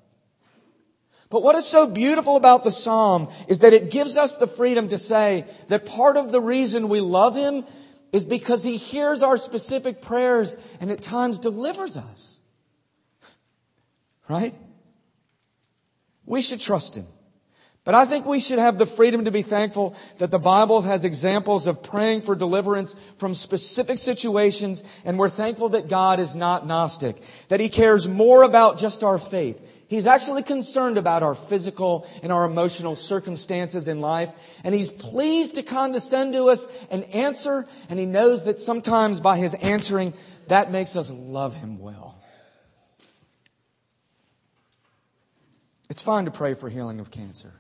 But 1.31 1.43
what 1.43 1.57
is 1.57 1.67
so 1.67 1.91
beautiful 1.91 2.37
about 2.37 2.63
the 2.63 2.71
psalm 2.71 3.29
is 3.49 3.61
that 3.61 3.73
it 3.73 3.91
gives 3.91 4.17
us 4.17 4.37
the 4.37 4.47
freedom 4.47 4.89
to 4.89 4.99
say 4.99 5.45
that 5.69 5.87
part 5.87 6.17
of 6.17 6.31
the 6.31 6.41
reason 6.41 6.89
we 6.89 7.01
love 7.01 7.35
Him 7.35 7.65
is 8.13 8.25
because 8.25 8.63
He 8.63 8.77
hears 8.77 9.23
our 9.23 9.37
specific 9.37 10.01
prayers 10.01 10.57
and 10.81 10.93
at 10.93 11.03
times 11.03 11.41
delivers 11.41 11.97
us. 11.97 12.41
Right? 14.29 14.55
We 16.25 16.43
should 16.43 16.61
trust 16.61 16.97
Him. 16.97 17.07
But 17.85 17.95
I 17.95 18.05
think 18.05 18.27
we 18.27 18.41
should 18.41 18.59
have 18.59 18.79
the 18.79 18.85
freedom 18.85 19.27
to 19.27 19.31
be 19.31 19.43
thankful 19.43 19.95
that 20.19 20.33
the 20.33 20.41
Bible 20.41 20.83
has 20.83 21.05
examples 21.05 21.69
of 21.69 21.85
praying 21.85 22.23
for 22.23 22.35
deliverance 22.35 22.97
from 23.17 23.33
specific 23.33 23.99
situations, 23.99 24.83
and 25.05 25.17
we're 25.17 25.29
thankful 25.29 25.69
that 25.69 25.89
God 25.89 26.19
is 26.19 26.35
not 26.35 26.67
Gnostic, 26.67 27.15
that 27.47 27.61
He 27.61 27.69
cares 27.69 28.09
more 28.09 28.43
about 28.43 28.79
just 28.79 29.05
our 29.05 29.21
faith. 29.21 29.63
He's 29.89 30.09
actually 30.09 30.43
concerned 30.43 30.99
about 30.99 31.23
our 31.23 31.37
physical 31.37 32.09
and 32.25 32.33
our 32.33 32.45
emotional 32.45 32.97
circumstances 32.97 33.87
in 33.87 34.01
life, 34.01 34.33
and 34.65 34.75
He's 34.75 34.91
pleased 34.91 35.55
to 35.55 35.63
condescend 35.63 36.33
to 36.33 36.47
us 36.47 36.67
and 36.91 37.05
answer, 37.15 37.67
and 37.89 38.01
He 38.01 38.07
knows 38.07 38.47
that 38.47 38.59
sometimes 38.59 39.21
by 39.21 39.39
His 39.39 39.55
answering, 39.55 40.13
that 40.49 40.73
makes 40.73 40.97
us 40.97 41.13
love 41.13 41.55
Him 41.55 41.79
well. 41.79 42.16
It's 45.97 46.03
fine 46.03 46.27
to 46.27 46.31
pray 46.31 46.53
for 46.53 46.69
healing 46.69 47.01
of 47.01 47.11
cancer. 47.11 47.55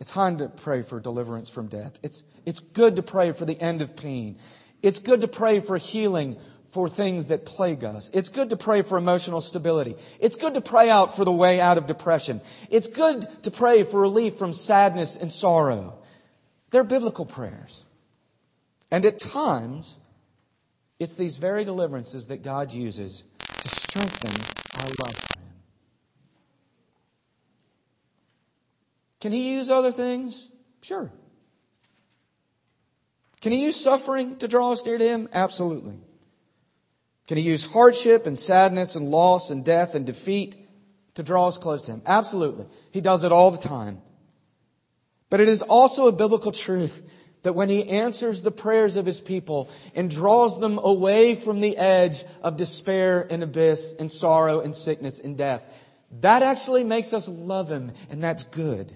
It's 0.00 0.10
fine 0.10 0.38
to 0.38 0.48
pray 0.48 0.82
for 0.82 0.98
deliverance 0.98 1.48
from 1.48 1.68
death. 1.68 2.00
It's, 2.02 2.24
it's 2.44 2.58
good 2.58 2.96
to 2.96 3.02
pray 3.04 3.30
for 3.30 3.44
the 3.44 3.56
end 3.60 3.80
of 3.80 3.94
pain. 3.94 4.40
It's 4.82 4.98
good 4.98 5.20
to 5.20 5.28
pray 5.28 5.60
for 5.60 5.78
healing 5.78 6.36
for 6.72 6.88
things 6.88 7.28
that 7.28 7.44
plague 7.44 7.84
us. 7.84 8.10
It's 8.10 8.28
good 8.28 8.50
to 8.50 8.56
pray 8.56 8.82
for 8.82 8.98
emotional 8.98 9.40
stability. 9.40 9.94
It's 10.18 10.34
good 10.34 10.54
to 10.54 10.60
pray 10.60 10.90
out 10.90 11.14
for 11.14 11.24
the 11.24 11.30
way 11.30 11.60
out 11.60 11.78
of 11.78 11.86
depression. 11.86 12.40
It's 12.70 12.88
good 12.88 13.24
to 13.44 13.52
pray 13.52 13.84
for 13.84 14.00
relief 14.00 14.34
from 14.34 14.52
sadness 14.52 15.14
and 15.14 15.32
sorrow. 15.32 16.02
They're 16.72 16.82
biblical 16.82 17.24
prayers. 17.24 17.86
And 18.90 19.06
at 19.06 19.20
times, 19.20 20.00
it's 20.98 21.14
these 21.14 21.36
very 21.36 21.62
deliverances 21.62 22.26
that 22.26 22.42
God 22.42 22.72
uses 22.72 23.22
to 23.38 23.68
strengthen 23.68 24.82
our 24.82 24.90
love 24.98 25.21
Can 29.22 29.30
he 29.30 29.54
use 29.54 29.70
other 29.70 29.92
things? 29.92 30.50
Sure. 30.82 31.12
Can 33.40 33.52
he 33.52 33.62
use 33.62 33.76
suffering 33.76 34.36
to 34.38 34.48
draw 34.48 34.72
us 34.72 34.84
near 34.84 34.98
to 34.98 35.08
him? 35.08 35.28
Absolutely. 35.32 35.96
Can 37.28 37.36
he 37.36 37.44
use 37.44 37.64
hardship 37.64 38.26
and 38.26 38.36
sadness 38.36 38.96
and 38.96 39.12
loss 39.12 39.50
and 39.50 39.64
death 39.64 39.94
and 39.94 40.04
defeat 40.04 40.56
to 41.14 41.22
draw 41.22 41.46
us 41.46 41.56
close 41.56 41.82
to 41.82 41.92
him? 41.92 42.02
Absolutely. 42.04 42.66
He 42.90 43.00
does 43.00 43.22
it 43.22 43.30
all 43.30 43.52
the 43.52 43.62
time. 43.62 44.02
But 45.30 45.38
it 45.38 45.46
is 45.46 45.62
also 45.62 46.08
a 46.08 46.12
biblical 46.12 46.50
truth 46.50 47.08
that 47.44 47.54
when 47.54 47.68
he 47.68 47.88
answers 47.90 48.42
the 48.42 48.50
prayers 48.50 48.96
of 48.96 49.06
his 49.06 49.20
people 49.20 49.70
and 49.94 50.10
draws 50.10 50.58
them 50.58 50.78
away 50.78 51.36
from 51.36 51.60
the 51.60 51.76
edge 51.76 52.24
of 52.42 52.56
despair 52.56 53.24
and 53.30 53.44
abyss 53.44 53.94
and 54.00 54.10
sorrow 54.10 54.58
and 54.58 54.74
sickness 54.74 55.20
and 55.20 55.38
death, 55.38 55.62
that 56.22 56.42
actually 56.42 56.82
makes 56.82 57.12
us 57.12 57.28
love 57.28 57.70
him, 57.70 57.92
and 58.10 58.20
that's 58.20 58.42
good. 58.42 58.92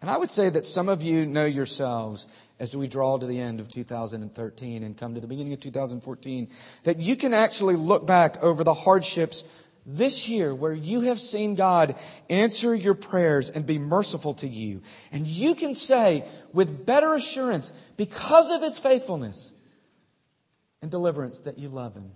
And 0.00 0.10
I 0.10 0.16
would 0.16 0.30
say 0.30 0.48
that 0.48 0.66
some 0.66 0.88
of 0.88 1.02
you 1.02 1.26
know 1.26 1.44
yourselves 1.44 2.26
as 2.60 2.76
we 2.76 2.88
draw 2.88 3.18
to 3.18 3.26
the 3.26 3.40
end 3.40 3.60
of 3.60 3.68
2013 3.68 4.82
and 4.82 4.96
come 4.96 5.14
to 5.14 5.20
the 5.20 5.26
beginning 5.26 5.52
of 5.52 5.60
2014 5.60 6.48
that 6.84 6.98
you 6.98 7.16
can 7.16 7.34
actually 7.34 7.76
look 7.76 8.06
back 8.06 8.42
over 8.42 8.64
the 8.64 8.74
hardships 8.74 9.44
this 9.86 10.28
year 10.28 10.54
where 10.54 10.74
you 10.74 11.02
have 11.02 11.18
seen 11.18 11.54
God 11.54 11.96
answer 12.28 12.74
your 12.74 12.94
prayers 12.94 13.48
and 13.50 13.66
be 13.66 13.78
merciful 13.78 14.34
to 14.34 14.46
you. 14.46 14.82
And 15.10 15.26
you 15.26 15.54
can 15.54 15.74
say 15.74 16.24
with 16.52 16.84
better 16.84 17.14
assurance, 17.14 17.72
because 17.96 18.50
of 18.50 18.62
his 18.62 18.78
faithfulness 18.78 19.54
and 20.82 20.90
deliverance, 20.90 21.40
that 21.42 21.58
you 21.58 21.68
love 21.68 21.94
him. 21.94 22.12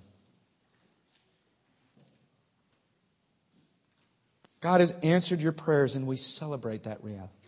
God 4.61 4.81
has 4.81 4.93
answered 5.03 5.41
your 5.41 5.53
prayers 5.53 5.97
and 5.97 6.07
we 6.07 6.17
celebrate 6.17 6.85
that 6.85 7.03
reality. 7.03 7.42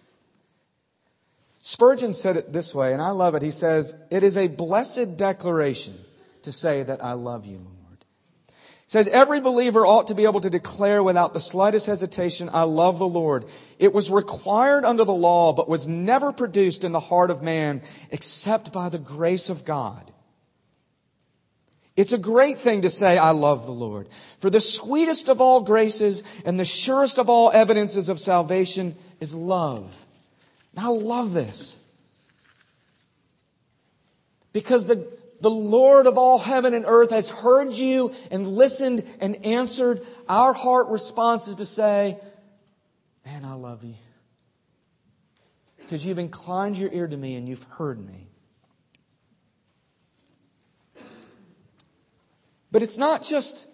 Spurgeon 1.66 2.12
said 2.12 2.37
it 2.37 2.52
this 2.52 2.75
way, 2.75 2.92
and 2.92 3.00
I 3.00 3.12
love 3.12 3.35
it. 3.35 3.40
He 3.40 3.50
says, 3.50 3.97
It 4.11 4.23
is 4.23 4.37
a 4.37 4.49
blessed 4.49 5.16
declaration 5.16 5.94
to 6.42 6.52
say 6.52 6.83
that 6.83 7.02
I 7.02 7.14
love 7.14 7.47
you, 7.47 7.56
Lord. 7.56 8.04
He 8.50 8.54
says, 8.87 9.09
Every 9.09 9.40
believer 9.40 9.87
ought 9.87 10.09
to 10.09 10.14
be 10.14 10.25
able 10.25 10.42
to 10.42 10.50
declare 10.50 11.02
without 11.02 11.33
the 11.33 11.40
slightest 11.40 11.87
hesitation, 11.87 12.50
I 12.52 12.64
love 12.64 12.99
the 12.99 13.09
Lord. 13.09 13.47
It 13.78 13.94
was 13.94 14.11
required 14.11 14.85
under 14.85 15.04
the 15.04 15.14
law, 15.14 15.54
but 15.54 15.66
was 15.66 15.88
never 15.88 16.35
produced 16.35 16.85
in 16.85 16.92
the 16.92 17.00
heart 17.00 17.30
of 17.30 17.42
man 17.42 17.80
except 18.11 18.71
by 18.71 18.90
the 18.90 18.99
grace 18.99 19.49
of 19.49 19.64
God. 19.64 20.12
It's 21.97 22.12
a 22.12 22.18
great 22.18 22.59
thing 22.59 22.83
to 22.83 22.90
say, 22.90 23.16
I 23.16 23.30
love 23.30 23.64
the 23.64 23.73
Lord. 23.73 24.11
For 24.38 24.50
the 24.50 24.61
sweetest 24.61 25.30
of 25.30 25.40
all 25.40 25.62
graces 25.62 26.25
and 26.44 26.61
the 26.61 26.66
surest 26.66 27.16
of 27.18 27.30
all 27.30 27.50
evidences 27.52 28.11
of 28.11 28.21
salvation 28.21 28.94
is 29.18 29.35
love. 29.35 30.03
I 30.76 30.88
love 30.88 31.32
this. 31.32 31.80
Because 34.52 34.86
the, 34.86 35.10
the 35.40 35.50
Lord 35.50 36.06
of 36.06 36.16
all 36.16 36.38
heaven 36.38 36.74
and 36.74 36.84
earth 36.86 37.10
has 37.10 37.28
heard 37.28 37.72
you 37.72 38.12
and 38.30 38.46
listened 38.46 39.04
and 39.20 39.44
answered. 39.44 40.00
Our 40.28 40.52
heart 40.52 40.88
response 40.88 41.48
is 41.48 41.56
to 41.56 41.66
say, 41.66 42.18
Man, 43.24 43.44
I 43.44 43.54
love 43.54 43.82
you. 43.84 43.94
Because 45.78 46.04
you've 46.04 46.18
inclined 46.18 46.78
your 46.78 46.92
ear 46.92 47.06
to 47.06 47.16
me 47.16 47.36
and 47.36 47.48
you've 47.48 47.62
heard 47.64 47.98
me. 47.98 48.28
But 52.70 52.82
it's 52.82 52.98
not 52.98 53.22
just 53.22 53.68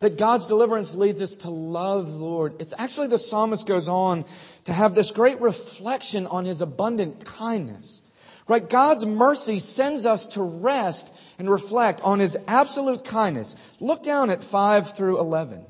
that 0.00 0.18
God's 0.18 0.46
deliverance 0.46 0.94
leads 0.94 1.22
us 1.22 1.36
to 1.38 1.50
love 1.50 2.10
the 2.10 2.24
Lord. 2.24 2.60
It's 2.60 2.74
actually 2.76 3.08
the 3.08 3.18
psalmist 3.18 3.66
goes 3.66 3.88
on 3.88 4.24
to 4.64 4.72
have 4.72 4.94
this 4.94 5.10
great 5.10 5.40
reflection 5.40 6.26
on 6.26 6.44
his 6.44 6.60
abundant 6.60 7.24
kindness. 7.24 8.02
Right? 8.46 8.68
God's 8.68 9.06
mercy 9.06 9.58
sends 9.58 10.06
us 10.06 10.26
to 10.28 10.42
rest 10.42 11.14
and 11.38 11.50
reflect 11.50 12.00
on 12.02 12.18
his 12.18 12.36
absolute 12.46 13.04
kindness. 13.04 13.56
Look 13.80 14.02
down 14.02 14.30
at 14.30 14.42
5 14.42 14.96
through 14.96 15.18
11. 15.18 15.64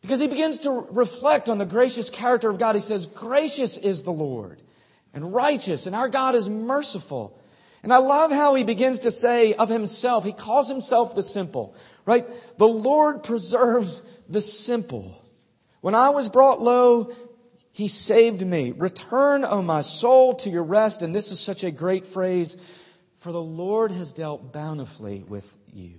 Because 0.00 0.20
he 0.20 0.26
begins 0.26 0.60
to 0.60 0.86
reflect 0.90 1.48
on 1.48 1.58
the 1.58 1.64
gracious 1.64 2.10
character 2.10 2.50
of 2.50 2.58
God. 2.58 2.74
He 2.74 2.80
says, 2.80 3.06
Gracious 3.06 3.78
is 3.78 4.02
the 4.02 4.10
Lord 4.10 4.60
and 5.14 5.32
righteous, 5.32 5.86
and 5.86 5.94
our 5.94 6.08
God 6.08 6.34
is 6.34 6.50
merciful. 6.50 7.38
And 7.84 7.92
I 7.92 7.98
love 7.98 8.32
how 8.32 8.54
he 8.54 8.64
begins 8.64 9.00
to 9.00 9.10
say 9.10 9.52
of 9.52 9.68
himself, 9.68 10.24
he 10.24 10.32
calls 10.32 10.70
himself 10.70 11.14
the 11.14 11.22
simple, 11.22 11.76
right? 12.06 12.24
The 12.56 12.66
Lord 12.66 13.22
preserves 13.22 14.00
the 14.26 14.40
simple. 14.40 15.22
When 15.82 15.94
I 15.94 16.08
was 16.08 16.30
brought 16.30 16.62
low, 16.62 17.14
he 17.72 17.88
saved 17.88 18.44
me. 18.44 18.72
Return, 18.72 19.44
O 19.44 19.60
my 19.60 19.82
soul, 19.82 20.34
to 20.36 20.48
your 20.48 20.64
rest. 20.64 21.02
And 21.02 21.14
this 21.14 21.30
is 21.30 21.38
such 21.38 21.62
a 21.62 21.70
great 21.70 22.06
phrase, 22.06 22.56
for 23.16 23.32
the 23.32 23.42
Lord 23.42 23.92
has 23.92 24.14
dealt 24.14 24.50
bountifully 24.50 25.22
with 25.28 25.54
you. 25.74 25.98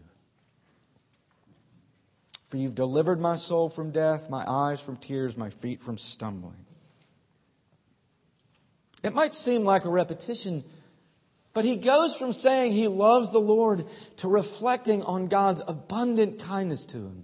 For 2.48 2.58
you've 2.58 2.74
delivered 2.74 3.22
my 3.22 3.36
soul 3.36 3.70
from 3.70 3.92
death, 3.92 4.28
my 4.28 4.44
eyes 4.48 4.82
from 4.82 4.98
tears, 4.98 5.38
my 5.38 5.52
feet 5.52 5.84
from 5.84 6.00
stumbling. 6.00 6.66
It 9.04 9.14
might 9.14 9.36
seem 9.36 9.66
like 9.66 9.86
a 9.86 9.90
repetition 9.90 10.64
but 11.56 11.64
he 11.64 11.78
goes 11.78 12.18
from 12.18 12.34
saying 12.34 12.74
he 12.74 12.90
loves 12.90 13.32
the 13.32 13.40
Lord 13.40 13.86
to 14.18 14.28
reflecting 14.28 15.04
on 15.04 15.28
God's 15.28 15.64
abundant 15.66 16.40
kindness 16.40 16.86
to 16.88 16.98
him. 16.98 17.24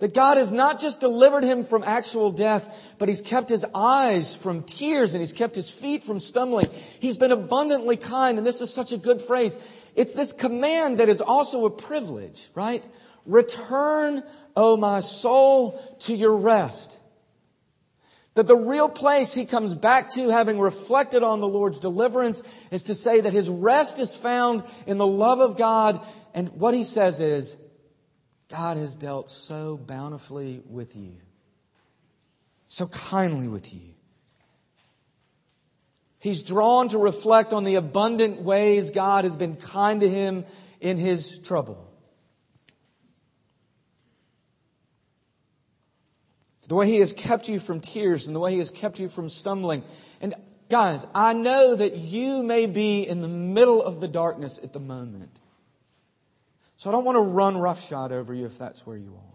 That 0.00 0.14
God 0.14 0.36
has 0.36 0.52
not 0.52 0.80
just 0.80 1.00
delivered 1.00 1.44
him 1.44 1.62
from 1.62 1.84
actual 1.84 2.32
death, 2.32 2.96
but 2.98 3.08
he's 3.08 3.20
kept 3.20 3.50
his 3.50 3.64
eyes 3.72 4.34
from 4.34 4.64
tears 4.64 5.14
and 5.14 5.20
he's 5.20 5.32
kept 5.32 5.54
his 5.54 5.70
feet 5.70 6.02
from 6.02 6.18
stumbling. 6.18 6.66
He's 6.98 7.16
been 7.16 7.30
abundantly 7.30 7.96
kind, 7.96 8.36
and 8.36 8.46
this 8.46 8.60
is 8.60 8.74
such 8.74 8.90
a 8.90 8.96
good 8.96 9.22
phrase. 9.22 9.56
It's 9.94 10.12
this 10.12 10.32
command 10.32 10.98
that 10.98 11.08
is 11.08 11.20
also 11.20 11.66
a 11.66 11.70
privilege, 11.70 12.48
right? 12.56 12.84
Return, 13.26 14.24
O 14.56 14.76
my 14.76 15.00
soul, 15.00 15.80
to 16.00 16.16
your 16.16 16.36
rest. 16.36 16.98
That 18.38 18.46
the 18.46 18.54
real 18.54 18.88
place 18.88 19.34
he 19.34 19.46
comes 19.46 19.74
back 19.74 20.10
to, 20.10 20.28
having 20.28 20.60
reflected 20.60 21.24
on 21.24 21.40
the 21.40 21.48
Lord's 21.48 21.80
deliverance, 21.80 22.44
is 22.70 22.84
to 22.84 22.94
say 22.94 23.20
that 23.20 23.32
his 23.32 23.48
rest 23.48 23.98
is 23.98 24.14
found 24.14 24.62
in 24.86 24.96
the 24.96 25.04
love 25.04 25.40
of 25.40 25.56
God. 25.56 26.00
And 26.34 26.48
what 26.50 26.72
he 26.72 26.84
says 26.84 27.18
is, 27.18 27.56
God 28.48 28.76
has 28.76 28.94
dealt 28.94 29.28
so 29.28 29.76
bountifully 29.76 30.62
with 30.70 30.94
you, 30.94 31.16
so 32.68 32.86
kindly 32.86 33.48
with 33.48 33.74
you. 33.74 33.92
He's 36.20 36.44
drawn 36.44 36.90
to 36.90 36.98
reflect 36.98 37.52
on 37.52 37.64
the 37.64 37.74
abundant 37.74 38.40
ways 38.40 38.92
God 38.92 39.24
has 39.24 39.36
been 39.36 39.56
kind 39.56 39.98
to 39.98 40.08
him 40.08 40.44
in 40.80 40.96
his 40.96 41.40
trouble. 41.40 41.87
The 46.68 46.74
way 46.74 46.86
He 46.86 46.98
has 46.98 47.12
kept 47.12 47.48
you 47.48 47.58
from 47.58 47.80
tears 47.80 48.26
and 48.26 48.36
the 48.36 48.40
way 48.40 48.52
He 48.52 48.58
has 48.58 48.70
kept 48.70 49.00
you 49.00 49.08
from 49.08 49.28
stumbling. 49.28 49.82
And 50.20 50.34
guys, 50.68 51.06
I 51.14 51.32
know 51.32 51.74
that 51.74 51.96
you 51.96 52.42
may 52.42 52.66
be 52.66 53.02
in 53.02 53.22
the 53.22 53.28
middle 53.28 53.82
of 53.82 54.00
the 54.00 54.08
darkness 54.08 54.60
at 54.62 54.72
the 54.72 54.80
moment. 54.80 55.40
So 56.76 56.90
I 56.90 56.92
don't 56.92 57.04
want 57.04 57.16
to 57.16 57.22
run 57.22 57.56
roughshod 57.56 58.12
over 58.12 58.32
you 58.32 58.46
if 58.46 58.58
that's 58.58 58.86
where 58.86 58.96
you 58.96 59.14
are. 59.14 59.28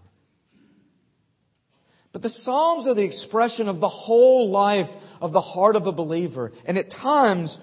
But 2.13 2.22
the 2.22 2.30
Psalms 2.30 2.88
are 2.88 2.93
the 2.93 3.04
expression 3.04 3.67
of 3.67 3.80
the 3.80 3.89
whole 3.89 4.50
life 4.50 4.96
of 5.19 5.32
the 5.32 5.41
heart 5.41 5.76
of 5.76 5.88
a 5.88 5.91
believer. 5.91 6.54
And 6.65 6.78
at 6.78 6.91
times, 6.91 7.58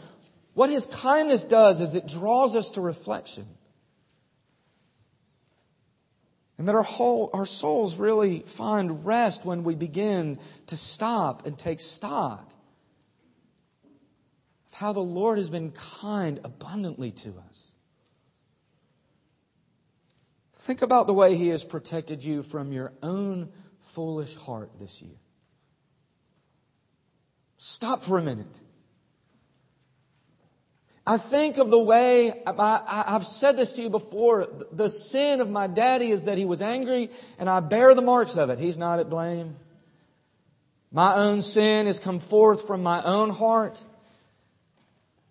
what 0.54 0.68
His 0.68 0.86
kindness 0.86 1.44
does 1.44 1.80
is 1.80 1.94
it 1.94 2.08
draws 2.08 2.56
us 2.56 2.72
to 2.72 2.80
reflection. 2.80 3.46
And 6.60 6.68
that 6.68 6.74
our 6.74 6.82
whole, 6.82 7.30
our 7.32 7.46
souls 7.46 7.98
really 7.98 8.40
find 8.40 9.06
rest 9.06 9.46
when 9.46 9.64
we 9.64 9.74
begin 9.74 10.38
to 10.66 10.76
stop 10.76 11.46
and 11.46 11.58
take 11.58 11.80
stock 11.80 12.52
of 14.66 14.74
how 14.74 14.92
the 14.92 15.00
Lord 15.00 15.38
has 15.38 15.48
been 15.48 15.70
kind 15.70 16.38
abundantly 16.44 17.12
to 17.12 17.32
us. 17.48 17.72
Think 20.52 20.82
about 20.82 21.06
the 21.06 21.14
way 21.14 21.34
He 21.34 21.48
has 21.48 21.64
protected 21.64 22.22
you 22.22 22.42
from 22.42 22.72
your 22.72 22.92
own 23.02 23.48
foolish 23.78 24.36
heart 24.36 24.78
this 24.78 25.00
year. 25.00 25.16
Stop 27.56 28.02
for 28.02 28.18
a 28.18 28.22
minute. 28.22 28.60
I 31.10 31.16
think 31.16 31.58
of 31.58 31.70
the 31.70 31.82
way, 31.82 32.32
I, 32.46 33.04
have 33.08 33.26
said 33.26 33.56
this 33.56 33.72
to 33.72 33.82
you 33.82 33.90
before, 33.90 34.46
the 34.70 34.88
sin 34.88 35.40
of 35.40 35.50
my 35.50 35.66
daddy 35.66 36.12
is 36.12 36.26
that 36.26 36.38
he 36.38 36.44
was 36.44 36.62
angry 36.62 37.10
and 37.36 37.50
I 37.50 37.58
bear 37.58 37.96
the 37.96 38.00
marks 38.00 38.36
of 38.36 38.48
it. 38.48 38.60
He's 38.60 38.78
not 38.78 39.00
at 39.00 39.10
blame. 39.10 39.56
My 40.92 41.16
own 41.16 41.42
sin 41.42 41.86
has 41.86 41.98
come 41.98 42.20
forth 42.20 42.64
from 42.64 42.84
my 42.84 43.02
own 43.02 43.30
heart. 43.30 43.82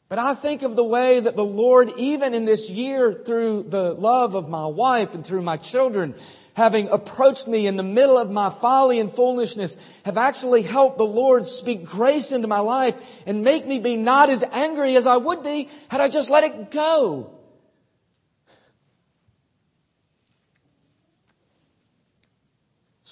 But 0.10 0.20
I 0.20 0.34
think 0.34 0.64
of 0.64 0.76
the 0.76 0.84
way 0.84 1.22
that 1.22 1.38
the 1.38 1.46
Lord, 1.46 1.92
even 1.96 2.34
in 2.34 2.44
this 2.44 2.70
year, 2.70 3.14
through 3.14 3.64
the 3.64 3.94
love 3.94 4.36
of 4.36 4.50
my 4.50 4.68
wife 4.68 5.16
and 5.16 5.26
through 5.26 5.44
my 5.44 5.56
children, 5.56 6.14
having 6.60 6.90
approached 6.90 7.48
me 7.48 7.68
in 7.68 7.78
the 7.78 7.84
middle 7.84 8.18
of 8.18 8.30
my 8.30 8.50
folly 8.50 9.00
and 9.00 9.10
foolishness, 9.10 9.78
have 10.04 10.18
actually 10.18 10.62
helped 10.62 10.98
the 10.98 11.06
Lord 11.06 11.46
speak 11.46 11.86
grace 11.86 12.34
into 12.34 12.50
my 12.50 12.60
life 12.60 13.24
and 13.26 13.46
make 13.46 13.66
me 13.66 13.80
be 13.80 13.96
not 13.96 14.30
as 14.30 14.44
angry 14.44 14.98
as 14.98 15.08
I 15.08 15.16
would 15.16 15.42
be 15.42 15.70
had 15.88 16.02
I 16.02 16.10
just 16.10 16.30
let 16.30 16.44
it 16.44 16.70
go. 16.70 17.39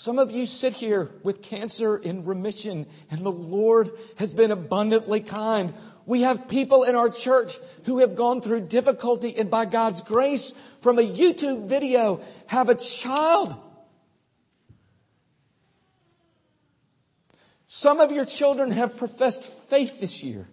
Some 0.07 0.19
of 0.19 0.31
you 0.31 0.45
sit 0.45 0.71
here 0.71 1.11
with 1.23 1.41
cancer 1.41 1.97
in 1.97 2.23
remission, 2.23 2.85
and 3.11 3.25
the 3.25 3.29
Lord 3.29 3.91
has 4.15 4.33
been 4.33 4.51
abundantly 4.51 5.19
kind. 5.19 5.73
We 6.05 6.21
have 6.21 6.47
people 6.47 6.83
in 6.83 6.95
our 6.95 7.09
church 7.09 7.57
who 7.83 7.99
have 7.99 8.15
gone 8.15 8.39
through 8.39 8.67
difficulty, 8.67 9.35
and 9.35 9.51
by 9.51 9.65
God's 9.65 9.99
grace, 9.99 10.51
from 10.79 10.97
a 10.97 11.01
YouTube 11.01 11.67
video, 11.67 12.21
have 12.45 12.69
a 12.69 12.75
child. 12.75 13.53
Some 17.65 17.99
of 17.99 18.13
your 18.13 18.23
children 18.23 18.71
have 18.71 18.95
professed 18.95 19.43
faith 19.69 19.99
this 19.99 20.23
year. 20.23 20.47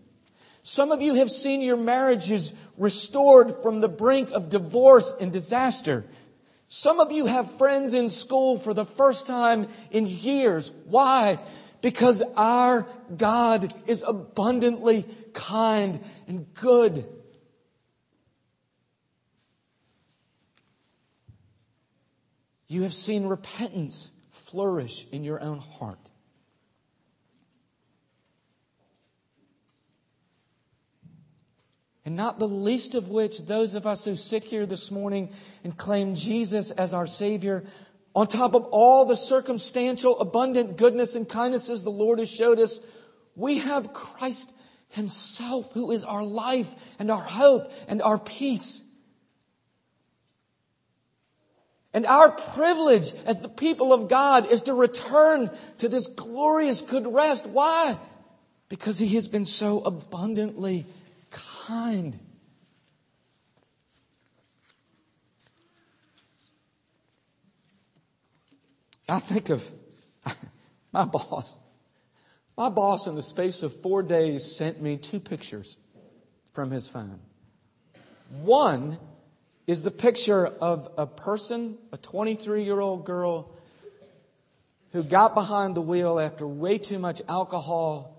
Some 0.65 0.91
of 0.91 1.01
you 1.01 1.15
have 1.15 1.31
seen 1.31 1.61
your 1.61 1.77
marriages 1.77 2.55
restored 2.77 3.55
from 3.63 3.81
the 3.81 3.89
brink 3.89 4.33
of 4.33 4.49
divorce 4.49 5.15
and 5.21 5.33
disaster. 5.33 6.07
Some 6.75 6.99
of 6.99 7.13
you 7.13 7.27
have 7.27 7.49
friends 7.53 7.95
in 7.95 8.09
school 8.09 8.59
for 8.59 8.75
the 8.75 8.85
first 8.85 9.29
time 9.29 9.69
in 9.93 10.09
years. 10.09 10.73
Why? 10.87 11.39
Because 11.83 12.21
our 12.37 12.89
God 13.17 13.73
is 13.87 14.03
abundantly 14.03 15.07
kind 15.35 16.01
and 16.27 16.53
good. 16.53 17.07
You 22.67 22.83
have 22.83 22.93
seen 22.93 23.27
repentance 23.27 24.11
flourish 24.31 25.07
in 25.13 25.23
your 25.23 25.41
own 25.41 25.61
heart. 25.61 26.11
And 32.05 32.17
not 32.17 32.39
the 32.39 32.49
least 32.49 32.95
of 32.95 33.09
which, 33.09 33.47
those 33.47 33.75
of 33.75 33.87
us 33.87 34.05
who 34.05 34.15
sit 34.15 34.45
here 34.45 34.67
this 34.67 34.91
morning 34.91 35.31
and 35.63 35.77
claim 35.77 36.15
Jesus 36.15 36.71
as 36.71 36.93
our 36.93 37.07
Savior, 37.07 37.65
on 38.15 38.27
top 38.27 38.55
of 38.55 38.67
all 38.71 39.07
the 39.07 39.17
circumstantial, 39.17 40.21
abundant 40.21 40.77
goodness 40.77 41.15
and 41.15 41.29
kindnesses 41.29 41.83
the 41.83 41.91
Lord 41.91 42.19
has 42.19 42.31
showed 42.31 42.59
us, 42.59 42.81
we 43.35 43.59
have 43.59 43.95
Christ 43.95 44.55
Himself 44.91 45.73
who 45.73 45.91
is 45.91 46.05
our 46.05 46.25
life 46.25 46.75
and 46.99 47.11
our 47.11 47.23
hope 47.23 47.73
and 47.89 48.03
our 48.03 48.19
peace. 48.19 48.83
And 51.95 52.07
our 52.07 52.31
privilege 52.31 53.15
as 53.25 53.41
the 53.41 53.49
people 53.49 53.93
of 53.93 54.09
God 54.09 54.51
is 54.51 54.65
to 54.65 54.75
return 54.75 55.49
to 55.79 55.89
this 55.89 56.09
glorious 56.09 56.83
good 56.83 57.07
rest. 57.07 57.47
Why? 57.47 57.97
Because 58.69 58.99
He 58.99 59.15
has 59.15 59.27
been 59.27 59.45
so 59.45 59.81
abundantly 59.81 60.87
kind. 61.67 62.19
I 69.09 69.19
think 69.19 69.51
of 69.51 69.71
my 70.93 71.05
boss. 71.05 71.59
My 72.57 72.69
boss, 72.69 73.07
in 73.07 73.17
the 73.17 73.23
space 73.23 73.63
of 73.63 73.73
four 73.75 74.03
days, 74.03 74.45
sent 74.45 74.81
me 74.81 74.97
two 74.97 75.21
pictures 75.21 75.79
from 76.53 76.71
his 76.71 76.87
phone. 76.87 77.19
One 78.43 78.99
is 79.67 79.83
the 79.83 79.91
picture 79.91 80.47
of 80.47 80.89
a 80.97 81.07
person, 81.07 81.79
a 81.93 81.97
23 81.97 82.63
year 82.63 82.81
old 82.81 83.05
girl, 83.05 83.51
who 84.93 85.03
got 85.03 85.35
behind 85.35 85.75
the 85.75 85.81
wheel 85.81 86.21
after 86.21 86.47
way 86.47 86.79
too 86.79 86.99
much 86.99 87.21
alcohol 87.29 88.14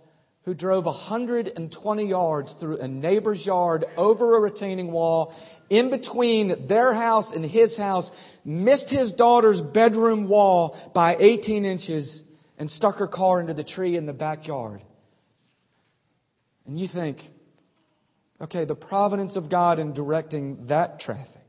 who 0.45 0.53
drove 0.53 0.85
120 0.85 2.05
yards 2.05 2.53
through 2.53 2.77
a 2.77 2.87
neighbor's 2.87 3.45
yard 3.45 3.83
over 3.97 4.37
a 4.37 4.41
retaining 4.41 4.91
wall 4.91 5.35
in 5.71 5.89
between 5.89 6.67
their 6.67 6.93
house 6.93 7.35
and 7.35 7.43
his 7.43 7.75
house, 7.75 8.11
missed 8.45 8.91
his 8.91 9.13
daughter's 9.13 9.59
bedroom 9.59 10.27
wall 10.27 10.77
by 10.93 11.17
18 11.19 11.65
inches, 11.65 12.23
and 12.57 12.69
stuck 12.69 12.97
her 12.97 13.07
car 13.07 13.41
into 13.41 13.53
the 13.53 13.63
tree 13.63 13.95
in 13.95 14.05
the 14.05 14.13
backyard. 14.13 14.81
And 16.67 16.79
you 16.79 16.87
think, 16.87 17.31
okay, 18.39 18.65
the 18.65 18.75
providence 18.75 19.35
of 19.35 19.49
God 19.49 19.79
in 19.79 19.93
directing 19.93 20.67
that 20.67 20.99
traffic. 20.99 21.41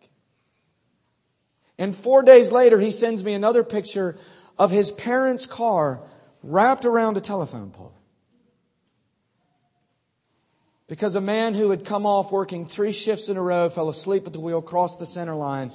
And 1.79 1.95
four 1.95 2.23
days 2.23 2.51
later, 2.51 2.81
he 2.81 2.91
sends 2.91 3.23
me 3.23 3.35
another 3.35 3.63
picture 3.63 4.19
of 4.59 4.71
his 4.71 4.91
parents' 4.91 5.47
car 5.47 6.01
wrapped 6.43 6.87
around 6.87 7.19
a 7.19 7.21
telephone 7.21 7.71
pole. 7.71 7.96
Because 10.89 11.17
a 11.17 11.21
man 11.21 11.55
who 11.55 11.71
had 11.71 11.85
come 11.85 12.07
off 12.07 12.31
working 12.31 12.67
three 12.67 12.93
shifts 12.93 13.29
in 13.29 13.37
a 13.37 13.43
row 13.43 13.69
fell 13.69 13.89
asleep 13.89 14.27
at 14.27 14.33
the 14.33 14.41
wheel, 14.41 14.63
crossed 14.63 15.01
the 15.01 15.07
center 15.07 15.35
line, 15.35 15.73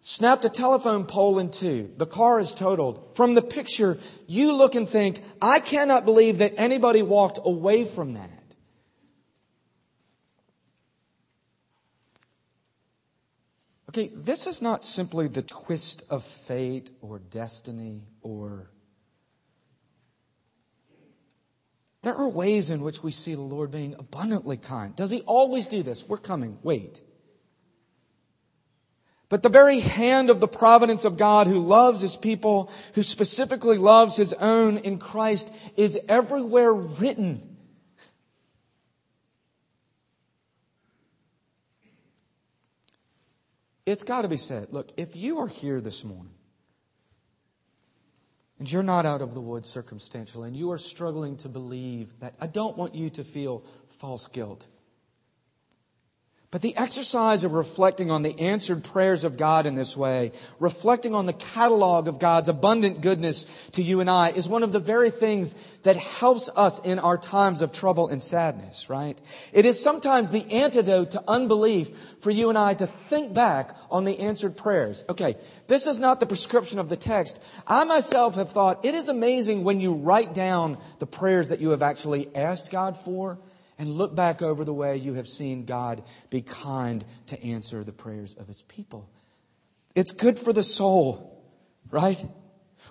snapped 0.00 0.44
a 0.44 0.48
telephone 0.48 1.04
pole 1.04 1.38
in 1.38 1.50
two. 1.50 1.92
The 1.96 2.06
car 2.06 2.40
is 2.40 2.52
totaled. 2.52 3.14
From 3.14 3.34
the 3.34 3.42
picture, 3.42 3.98
you 4.26 4.52
look 4.52 4.74
and 4.74 4.88
think, 4.88 5.22
I 5.40 5.60
cannot 5.60 6.04
believe 6.04 6.38
that 6.38 6.54
anybody 6.56 7.02
walked 7.02 7.38
away 7.44 7.84
from 7.84 8.14
that. 8.14 8.40
Okay, 13.90 14.10
this 14.14 14.46
is 14.46 14.62
not 14.62 14.84
simply 14.84 15.26
the 15.26 15.42
twist 15.42 16.04
of 16.10 16.22
fate 16.22 16.90
or 17.00 17.18
destiny 17.18 18.04
or 18.22 18.70
There 22.02 22.14
are 22.14 22.28
ways 22.28 22.70
in 22.70 22.80
which 22.80 23.02
we 23.02 23.10
see 23.12 23.34
the 23.34 23.42
Lord 23.42 23.70
being 23.70 23.94
abundantly 23.98 24.56
kind. 24.56 24.96
Does 24.96 25.10
He 25.10 25.20
always 25.22 25.66
do 25.66 25.82
this? 25.82 26.08
We're 26.08 26.16
coming. 26.16 26.58
Wait. 26.62 27.02
But 29.28 29.42
the 29.42 29.48
very 29.48 29.80
hand 29.80 30.30
of 30.30 30.40
the 30.40 30.48
providence 30.48 31.04
of 31.04 31.18
God 31.18 31.46
who 31.46 31.58
loves 31.58 32.00
His 32.00 32.16
people, 32.16 32.72
who 32.94 33.02
specifically 33.02 33.78
loves 33.78 34.16
His 34.16 34.32
own 34.32 34.78
in 34.78 34.98
Christ, 34.98 35.54
is 35.76 36.00
everywhere 36.08 36.72
written. 36.72 37.46
It's 43.84 44.04
got 44.04 44.22
to 44.22 44.28
be 44.28 44.36
said. 44.36 44.68
Look, 44.70 44.90
if 44.96 45.16
you 45.16 45.38
are 45.40 45.48
here 45.48 45.80
this 45.80 46.04
morning 46.04 46.32
and 48.60 48.70
you're 48.70 48.82
not 48.82 49.06
out 49.06 49.22
of 49.22 49.34
the 49.34 49.40
woods 49.40 49.68
circumstantially, 49.68 50.46
and 50.46 50.56
you 50.56 50.70
are 50.70 50.78
struggling 50.78 51.38
to 51.38 51.48
believe 51.48 52.12
that, 52.20 52.34
I 52.40 52.46
don't 52.46 52.76
want 52.76 52.94
you 52.94 53.08
to 53.10 53.24
feel 53.24 53.64
false 53.88 54.28
guilt. 54.28 54.66
But 56.52 56.62
the 56.62 56.76
exercise 56.76 57.44
of 57.44 57.52
reflecting 57.52 58.10
on 58.10 58.22
the 58.22 58.40
answered 58.40 58.82
prayers 58.82 59.22
of 59.22 59.36
God 59.36 59.66
in 59.66 59.76
this 59.76 59.96
way, 59.96 60.32
reflecting 60.58 61.14
on 61.14 61.26
the 61.26 61.32
catalog 61.32 62.08
of 62.08 62.18
God's 62.18 62.48
abundant 62.48 63.02
goodness 63.02 63.44
to 63.74 63.82
you 63.84 64.00
and 64.00 64.10
I, 64.10 64.30
is 64.30 64.48
one 64.48 64.64
of 64.64 64.72
the 64.72 64.80
very 64.80 65.10
things 65.10 65.54
that 65.84 65.96
helps 65.96 66.50
us 66.56 66.84
in 66.84 66.98
our 66.98 67.16
times 67.16 67.62
of 67.62 67.72
trouble 67.72 68.08
and 68.08 68.20
sadness, 68.20 68.90
right? 68.90 69.16
It 69.52 69.64
is 69.64 69.80
sometimes 69.80 70.30
the 70.30 70.44
antidote 70.50 71.12
to 71.12 71.22
unbelief 71.28 71.96
for 72.18 72.32
you 72.32 72.48
and 72.48 72.58
I 72.58 72.74
to 72.74 72.86
think 72.88 73.32
back 73.32 73.76
on 73.88 74.04
the 74.04 74.18
answered 74.18 74.56
prayers. 74.56 75.04
Okay, 75.08 75.36
this 75.68 75.86
is 75.86 76.00
not 76.00 76.18
the 76.18 76.26
prescription 76.26 76.80
of 76.80 76.88
the 76.88 76.96
text. 76.96 77.40
I 77.64 77.84
myself 77.84 78.34
have 78.34 78.50
thought 78.50 78.84
it 78.84 78.96
is 78.96 79.08
amazing 79.08 79.62
when 79.62 79.80
you 79.80 79.94
write 79.94 80.34
down 80.34 80.78
the 80.98 81.06
prayers 81.06 81.50
that 81.50 81.60
you 81.60 81.70
have 81.70 81.82
actually 81.82 82.34
asked 82.34 82.72
God 82.72 82.96
for 82.96 83.38
and 83.80 83.88
look 83.88 84.14
back 84.14 84.42
over 84.42 84.62
the 84.62 84.74
way 84.74 84.98
you 84.98 85.14
have 85.14 85.26
seen 85.26 85.64
God 85.64 86.02
be 86.28 86.42
kind 86.42 87.02
to 87.28 87.42
answer 87.42 87.82
the 87.82 87.92
prayers 87.92 88.34
of 88.34 88.46
his 88.46 88.60
people. 88.60 89.08
It's 89.94 90.12
good 90.12 90.38
for 90.38 90.52
the 90.52 90.62
soul, 90.62 91.42
right? 91.90 92.22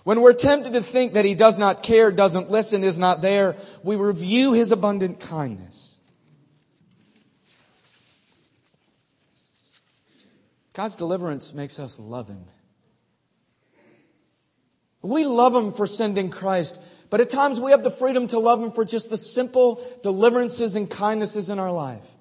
When 0.04 0.20
we're 0.22 0.34
tempted 0.34 0.74
to 0.74 0.82
think 0.82 1.14
that 1.14 1.26
he 1.26 1.36
does 1.36 1.60
not 1.60 1.84
care, 1.84 2.12
doesn't 2.12 2.50
listen, 2.50 2.84
is 2.84 2.98
not 2.98 3.22
there, 3.22 3.56
we 3.84 3.98
review 3.98 4.54
his 4.54 4.72
abundant 4.72 5.20
kindness. 5.20 6.02
God's 10.74 10.98
deliverance 10.98 11.54
makes 11.54 11.78
us 11.78 12.00
love 12.00 12.30
him. 12.30 12.46
We 15.04 15.28
love 15.28 15.54
him 15.54 15.72
for 15.72 15.86
sending 15.86 16.32
Christ 16.32 16.82
but 17.10 17.22
at 17.22 17.30
times 17.30 17.60
we 17.60 17.72
have 17.72 17.84
the 17.84 17.92
freedom 17.92 18.28
to 18.28 18.40
love 18.40 18.62
Him 18.62 18.72
for 18.72 18.86
just 18.86 19.10
the 19.10 19.18
simple 19.18 19.84
deliverances 20.04 20.76
and 20.76 20.90
kindnesses 20.90 21.50
in 21.50 21.60
our 21.60 21.72
life. 21.72 22.16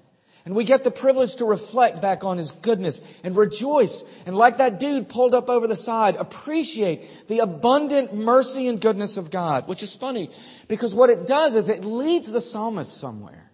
And 0.44 0.56
we 0.56 0.64
get 0.64 0.82
the 0.82 0.90
privilege 0.90 1.36
to 1.36 1.44
reflect 1.44 2.00
back 2.00 2.24
on 2.24 2.38
His 2.38 2.52
goodness 2.52 3.02
and 3.22 3.36
rejoice. 3.36 4.04
And 4.24 4.34
like 4.34 4.56
that 4.56 4.80
dude 4.80 5.08
pulled 5.10 5.34
up 5.34 5.50
over 5.50 5.66
the 5.66 5.76
side, 5.76 6.16
appreciate 6.16 7.28
the 7.28 7.40
abundant 7.40 8.14
mercy 8.14 8.66
and 8.66 8.80
goodness 8.80 9.18
of 9.18 9.30
God, 9.30 9.68
which 9.68 9.82
is 9.82 9.94
funny 9.94 10.30
because 10.68 10.94
what 10.94 11.10
it 11.10 11.26
does 11.26 11.54
is 11.54 11.68
it 11.68 11.84
leads 11.84 12.32
the 12.32 12.40
psalmist 12.40 12.96
somewhere. 12.96 13.52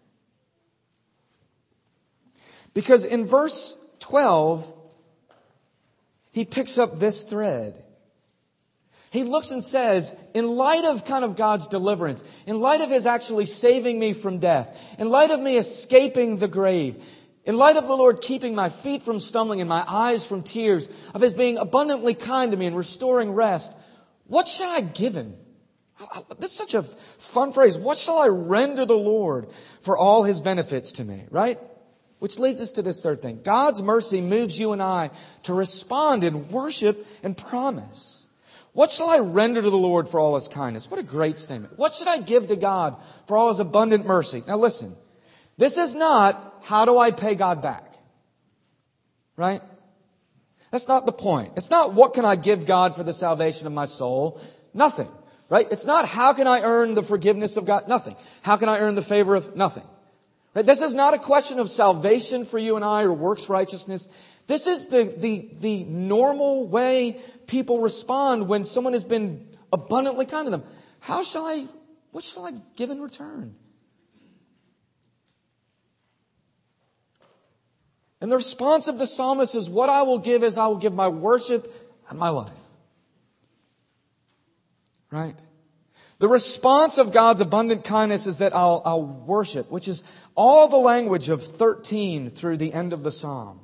Because 2.75 3.05
in 3.05 3.27
verse 3.27 3.77
12, 4.01 4.73
he 6.33 6.44
picks 6.44 6.79
up 6.79 6.99
this 6.99 7.23
thread. 7.23 7.84
He 9.14 9.22
looks 9.22 9.53
and 9.53 9.62
says, 9.62 10.12
in 10.35 10.57
light 10.57 10.85
of 10.85 11.05
kind 11.05 11.24
of 11.24 11.37
God's 11.37 11.68
deliverance, 11.68 12.24
in 12.48 12.61
light 12.61 12.81
of 12.81 12.90
His 12.90 13.07
actually 13.07 13.46
saving 13.46 13.96
me 13.96 14.12
from 14.12 14.40
death, 14.40 14.96
in 14.98 15.09
light 15.09 15.31
of 15.31 15.38
me 15.38 15.57
escaping 15.57 16.38
the 16.38 16.48
grave, 16.48 16.96
in 17.44 17.57
light 17.57 17.77
of 17.77 17.87
the 17.87 17.94
Lord 17.94 18.20
keeping 18.20 18.57
my 18.57 18.70
feet 18.70 19.03
from 19.03 19.20
stumbling 19.20 19.61
and 19.61 19.68
my 19.68 19.85
eyes 19.87 20.27
from 20.27 20.42
tears, 20.42 20.88
of 21.14 21.20
His 21.20 21.33
being 21.33 21.59
abundantly 21.59 22.14
kind 22.14 22.50
to 22.50 22.57
me 22.57 22.66
and 22.66 22.77
restoring 22.77 23.31
rest, 23.31 23.79
what 24.27 24.48
shall 24.48 24.70
I 24.70 24.81
give 24.81 25.14
Him? 25.14 25.35
This 26.40 26.50
is 26.50 26.57
such 26.57 26.74
a 26.74 26.83
fun 26.83 27.53
phrase. 27.53 27.79
What 27.79 27.98
shall 27.98 28.18
I 28.18 28.27
render 28.27 28.85
the 28.85 28.94
Lord 28.94 29.48
for 29.81 29.96
all 29.96 30.24
His 30.24 30.40
benefits 30.40 30.90
to 30.94 31.05
me, 31.05 31.22
right? 31.31 31.61
Which 32.18 32.40
leads 32.40 32.61
us 32.61 32.72
to 32.72 32.83
this 32.83 33.00
third 33.00 33.22
thing. 33.22 33.42
God's 33.44 33.81
mercy 33.81 34.20
moves 34.20 34.59
you 34.59 34.72
and 34.72 34.83
I 34.83 35.11
to 35.44 35.55
respond 35.55 36.24
in 36.24 36.48
worship 36.48 37.07
and 37.22 37.37
promise. 37.37 38.24
What 38.75 38.91
shall 38.91 39.09
I 39.09 39.19
render 39.21 39.63
to 39.63 39.71
the 39.71 39.77
Lord 39.77 40.09
for 40.09 40.19
all 40.19 40.35
his 40.35 40.49
kindness? 40.49 40.91
What 40.91 40.99
a 40.99 41.05
great 41.05 41.39
statement. 41.39 41.79
What 41.79 41.95
should 41.95 42.09
I 42.09 42.19
give 42.19 42.49
to 42.49 42.57
God 42.57 42.97
for 43.27 43.37
all 43.37 43.49
his 43.49 43.61
abundant 43.61 44.05
mercy? 44.05 44.43
Now 44.49 44.59
listen, 44.59 44.93
this 45.57 45.79
is 45.79 45.95
not 45.95 46.59
how 46.65 46.85
do 46.85 46.99
I 46.99 47.13
pay 47.13 47.37
God 47.37 47.63
back? 47.63 47.85
Right? 49.37 49.61
That's 50.73 50.89
not 50.89 51.07
the 51.07 51.13
point. 51.13 51.53
It's 51.57 51.71
not 51.71 51.95
what 51.95 52.15
can 52.15 52.25
I 52.25 52.35
give 52.35 52.67
God 52.67 52.97
for 52.97 53.05
the 53.05 53.15
salvation 53.15 53.69
of 53.69 53.73
my 53.73 53.85
soul? 53.85 54.41
Nothing. 54.75 55.09
Right? 55.49 55.69
It's 55.71 55.87
not 55.87 56.09
how 56.09 56.33
can 56.33 56.49
I 56.49 56.63
earn 56.63 56.97
the 56.97 57.03
forgiveness 57.05 57.57
of 57.57 57.67
God? 57.67 57.87
Nothing. 57.87 58.17
How 58.43 58.57
can 58.57 58.69
I 58.69 58.81
earn 58.81 58.97
the 58.97 59.03
favor 59.03 59.37
of 59.37 59.55
nothing? 59.55 59.85
Right? 60.53 60.67
This 60.67 60.83
is 60.83 60.97
not 60.97 61.15
a 61.15 61.19
question 61.19 61.61
of 61.61 61.71
salvation 61.71 62.45
for 62.45 62.59
you 62.59 62.75
and 62.75 62.85
I 62.85 63.05
or 63.05 63.13
works 63.13 63.49
righteousness. 63.49 64.09
This 64.46 64.66
is 64.66 64.88
the, 64.88 65.04
the, 65.16 65.50
the 65.61 65.85
normal 65.85 66.68
way 66.68 67.20
people 67.46 67.80
respond 67.80 68.48
when 68.48 68.64
someone 68.64 68.92
has 68.92 69.04
been 69.04 69.46
abundantly 69.72 70.26
kind 70.26 70.46
to 70.46 70.50
them. 70.50 70.64
How 71.00 71.22
shall 71.22 71.46
I, 71.46 71.66
what 72.12 72.24
shall 72.24 72.46
I 72.46 72.52
give 72.76 72.90
in 72.90 73.00
return? 73.00 73.54
And 78.20 78.30
the 78.33 78.37
response 78.37 78.88
of 78.88 78.98
the 78.98 79.07
psalmist 79.07 79.54
is, 79.54 79.68
What 79.68 79.88
I 79.90 80.02
will 80.02 80.18
give 80.18 80.42
is 80.42 80.57
I 80.57 80.66
will 80.66 80.78
give 80.78 80.94
my 80.94 81.09
worship 81.09 81.70
and 82.09 82.18
my 82.18 82.30
life. 82.30 82.50
Right? 85.11 85.35
The 86.20 86.28
response 86.28 86.96
of 86.96 87.12
God's 87.12 87.40
abundant 87.40 87.85
kindness 87.85 88.26
is 88.26 88.38
that 88.38 88.54
I'll, 88.54 88.83
I'll 88.85 89.04
worship, 89.04 89.70
which 89.70 89.88
is 89.88 90.04
all 90.35 90.68
the 90.68 90.78
language 90.78 91.28
of 91.28 91.42
13 91.42 92.30
through 92.30 92.57
the 92.57 92.72
end 92.72 92.92
of 92.92 93.02
the 93.02 93.11
psalm. 93.11 93.63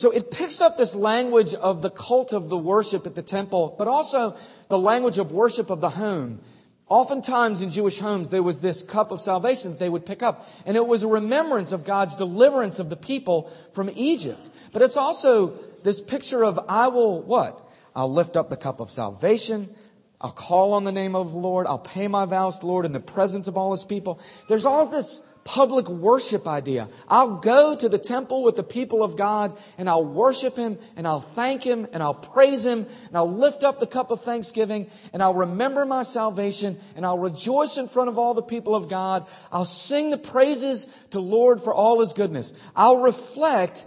So 0.00 0.10
it 0.10 0.30
picks 0.30 0.62
up 0.62 0.78
this 0.78 0.96
language 0.96 1.52
of 1.52 1.82
the 1.82 1.90
cult 1.90 2.32
of 2.32 2.48
the 2.48 2.56
worship 2.56 3.04
at 3.04 3.14
the 3.14 3.22
temple, 3.22 3.74
but 3.76 3.86
also 3.86 4.34
the 4.70 4.78
language 4.78 5.18
of 5.18 5.30
worship 5.30 5.68
of 5.68 5.82
the 5.82 5.90
home. 5.90 6.40
Oftentimes 6.88 7.60
in 7.60 7.68
Jewish 7.68 7.98
homes, 7.98 8.30
there 8.30 8.42
was 8.42 8.62
this 8.62 8.80
cup 8.80 9.10
of 9.10 9.20
salvation 9.20 9.72
that 9.72 9.78
they 9.78 9.90
would 9.90 10.06
pick 10.06 10.22
up, 10.22 10.48
and 10.64 10.74
it 10.74 10.86
was 10.86 11.02
a 11.02 11.06
remembrance 11.06 11.70
of 11.70 11.84
God's 11.84 12.16
deliverance 12.16 12.78
of 12.78 12.88
the 12.88 12.96
people 12.96 13.52
from 13.72 13.90
Egypt. 13.94 14.48
But 14.72 14.80
it's 14.80 14.96
also 14.96 15.48
this 15.82 16.00
picture 16.00 16.46
of, 16.46 16.58
I 16.66 16.88
will 16.88 17.20
what? 17.20 17.60
I'll 17.94 18.10
lift 18.10 18.38
up 18.38 18.48
the 18.48 18.56
cup 18.56 18.80
of 18.80 18.90
salvation. 18.90 19.68
I'll 20.18 20.32
call 20.32 20.72
on 20.72 20.84
the 20.84 20.92
name 20.92 21.14
of 21.14 21.32
the 21.32 21.38
Lord. 21.38 21.66
I'll 21.66 21.78
pay 21.78 22.08
my 22.08 22.24
vows 22.24 22.56
to 22.56 22.60
the 22.62 22.68
Lord 22.68 22.86
in 22.86 22.92
the 22.92 23.00
presence 23.00 23.48
of 23.48 23.58
all 23.58 23.72
his 23.72 23.84
people. 23.84 24.18
There's 24.48 24.64
all 24.64 24.86
this 24.86 25.20
public 25.44 25.88
worship 25.88 26.46
idea. 26.46 26.88
I'll 27.08 27.36
go 27.36 27.74
to 27.74 27.88
the 27.88 27.98
temple 27.98 28.42
with 28.44 28.56
the 28.56 28.62
people 28.62 29.02
of 29.02 29.16
God 29.16 29.56
and 29.78 29.88
I'll 29.88 30.04
worship 30.04 30.56
Him 30.56 30.78
and 30.96 31.06
I'll 31.06 31.20
thank 31.20 31.62
Him 31.62 31.86
and 31.92 32.02
I'll 32.02 32.14
praise 32.14 32.64
Him 32.66 32.86
and 33.08 33.16
I'll 33.16 33.30
lift 33.30 33.64
up 33.64 33.80
the 33.80 33.86
cup 33.86 34.10
of 34.10 34.20
thanksgiving 34.20 34.88
and 35.12 35.22
I'll 35.22 35.34
remember 35.34 35.86
my 35.86 36.02
salvation 36.02 36.78
and 36.96 37.06
I'll 37.06 37.18
rejoice 37.18 37.78
in 37.78 37.88
front 37.88 38.08
of 38.08 38.18
all 38.18 38.34
the 38.34 38.42
people 38.42 38.74
of 38.74 38.88
God. 38.88 39.26
I'll 39.50 39.64
sing 39.64 40.10
the 40.10 40.18
praises 40.18 40.86
to 41.10 41.20
Lord 41.20 41.60
for 41.60 41.74
all 41.74 42.00
His 42.00 42.12
goodness. 42.12 42.54
I'll 42.76 43.02
reflect 43.02 43.86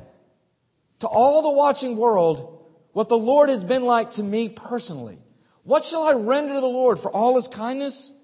to 1.00 1.08
all 1.08 1.42
the 1.42 1.52
watching 1.52 1.98
world 1.98 2.66
what 2.94 3.10
the 3.10 3.18
Lord 3.18 3.50
has 3.50 3.64
been 3.64 3.84
like 3.84 4.12
to 4.12 4.24
me 4.24 4.50
personally. 4.50 5.18
What 5.64 5.84
shall 5.84 6.04
I 6.04 6.14
render 6.14 6.56
to 6.56 6.62
the 6.62 6.68
Lord 6.68 7.00
for 7.00 7.12
all 7.12 7.36
His 7.36 7.48
kindness? 7.48 8.20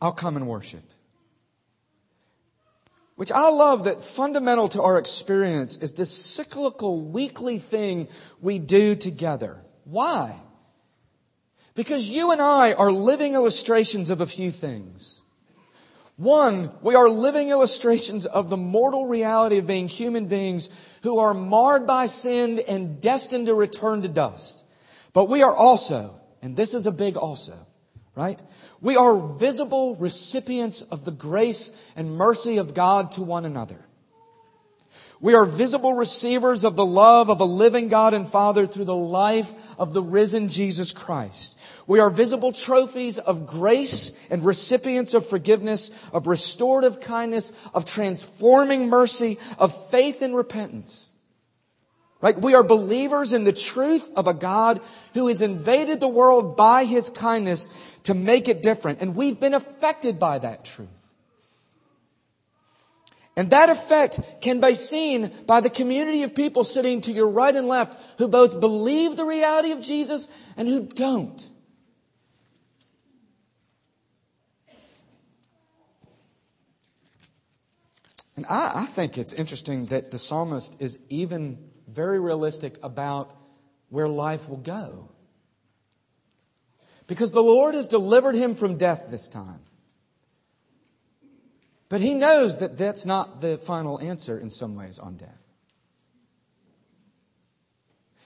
I'll 0.00 0.12
come 0.12 0.36
and 0.36 0.48
worship. 0.48 0.82
Which 3.16 3.30
I 3.30 3.50
love 3.50 3.84
that 3.84 4.02
fundamental 4.02 4.68
to 4.68 4.82
our 4.82 4.98
experience 4.98 5.76
is 5.76 5.92
this 5.92 6.10
cyclical 6.10 7.02
weekly 7.02 7.58
thing 7.58 8.08
we 8.40 8.58
do 8.58 8.94
together. 8.94 9.58
Why? 9.84 10.36
Because 11.74 12.08
you 12.08 12.32
and 12.32 12.40
I 12.40 12.72
are 12.72 12.90
living 12.90 13.34
illustrations 13.34 14.08
of 14.08 14.22
a 14.22 14.26
few 14.26 14.50
things. 14.50 15.22
One, 16.16 16.70
we 16.82 16.94
are 16.94 17.08
living 17.08 17.48
illustrations 17.48 18.26
of 18.26 18.50
the 18.50 18.56
mortal 18.56 19.06
reality 19.06 19.58
of 19.58 19.66
being 19.66 19.88
human 19.88 20.26
beings 20.26 20.68
who 21.02 21.18
are 21.18 21.32
marred 21.32 21.86
by 21.86 22.06
sin 22.06 22.60
and 22.68 23.00
destined 23.00 23.46
to 23.46 23.54
return 23.54 24.02
to 24.02 24.08
dust. 24.08 24.64
But 25.12 25.28
we 25.28 25.42
are 25.42 25.54
also, 25.54 26.14
and 26.42 26.56
this 26.56 26.74
is 26.74 26.86
a 26.86 26.92
big 26.92 27.16
also, 27.16 27.54
right? 28.14 28.40
We 28.80 28.96
are 28.96 29.16
visible 29.16 29.96
recipients 29.96 30.82
of 30.82 31.04
the 31.04 31.10
grace 31.10 31.72
and 31.96 32.16
mercy 32.16 32.58
of 32.58 32.74
God 32.74 33.12
to 33.12 33.22
one 33.22 33.44
another. 33.44 33.84
We 35.20 35.34
are 35.34 35.44
visible 35.44 35.92
receivers 35.92 36.64
of 36.64 36.76
the 36.76 36.86
love 36.86 37.28
of 37.28 37.40
a 37.40 37.44
living 37.44 37.88
God 37.88 38.14
and 38.14 38.26
Father 38.26 38.66
through 38.66 38.86
the 38.86 38.96
life 38.96 39.52
of 39.78 39.92
the 39.92 40.02
risen 40.02 40.48
Jesus 40.48 40.92
Christ. 40.92 41.58
We 41.86 42.00
are 42.00 42.08
visible 42.08 42.52
trophies 42.52 43.18
of 43.18 43.46
grace 43.46 44.18
and 44.30 44.42
recipients 44.42 45.12
of 45.12 45.26
forgiveness, 45.26 45.90
of 46.14 46.26
restorative 46.26 47.02
kindness, 47.02 47.52
of 47.74 47.84
transforming 47.84 48.88
mercy, 48.88 49.38
of 49.58 49.76
faith 49.90 50.22
and 50.22 50.34
repentance. 50.34 51.10
Right? 52.22 52.38
We 52.38 52.54
are 52.54 52.62
believers 52.62 53.32
in 53.32 53.44
the 53.44 53.52
truth 53.52 54.10
of 54.14 54.26
a 54.26 54.34
God 54.34 54.80
who 55.14 55.28
has 55.28 55.42
invaded 55.42 56.00
the 56.00 56.08
world 56.08 56.56
by 56.56 56.84
his 56.84 57.10
kindness 57.10 57.89
to 58.04 58.14
make 58.14 58.48
it 58.48 58.62
different. 58.62 59.00
And 59.00 59.14
we've 59.14 59.38
been 59.38 59.54
affected 59.54 60.18
by 60.18 60.38
that 60.38 60.64
truth. 60.64 61.00
And 63.36 63.50
that 63.50 63.70
effect 63.70 64.20
can 64.42 64.60
be 64.60 64.74
seen 64.74 65.30
by 65.46 65.60
the 65.60 65.70
community 65.70 66.24
of 66.24 66.34
people 66.34 66.64
sitting 66.64 67.00
to 67.02 67.12
your 67.12 67.30
right 67.30 67.54
and 67.54 67.68
left 67.68 68.18
who 68.18 68.28
both 68.28 68.60
believe 68.60 69.16
the 69.16 69.24
reality 69.24 69.72
of 69.72 69.80
Jesus 69.80 70.28
and 70.56 70.68
who 70.68 70.86
don't. 70.86 71.48
And 78.36 78.46
I, 78.48 78.72
I, 78.74 78.84
think 78.86 79.18
it's 79.18 79.34
interesting 79.34 79.86
that 79.86 80.10
the 80.10 80.18
psalmist 80.18 80.80
is 80.80 81.00
even 81.10 81.58
very 81.86 82.18
realistic 82.18 82.78
about 82.82 83.36
where 83.90 84.08
life 84.08 84.48
will 84.48 84.56
go. 84.56 85.10
Because 87.10 87.32
the 87.32 87.42
Lord 87.42 87.74
has 87.74 87.88
delivered 87.88 88.36
him 88.36 88.54
from 88.54 88.78
death 88.78 89.08
this 89.10 89.26
time. 89.26 89.58
But 91.88 92.00
he 92.00 92.14
knows 92.14 92.58
that 92.58 92.78
that's 92.78 93.04
not 93.04 93.40
the 93.40 93.58
final 93.58 93.98
answer 93.98 94.38
in 94.38 94.48
some 94.48 94.76
ways 94.76 95.00
on 95.00 95.16
death. 95.16 95.42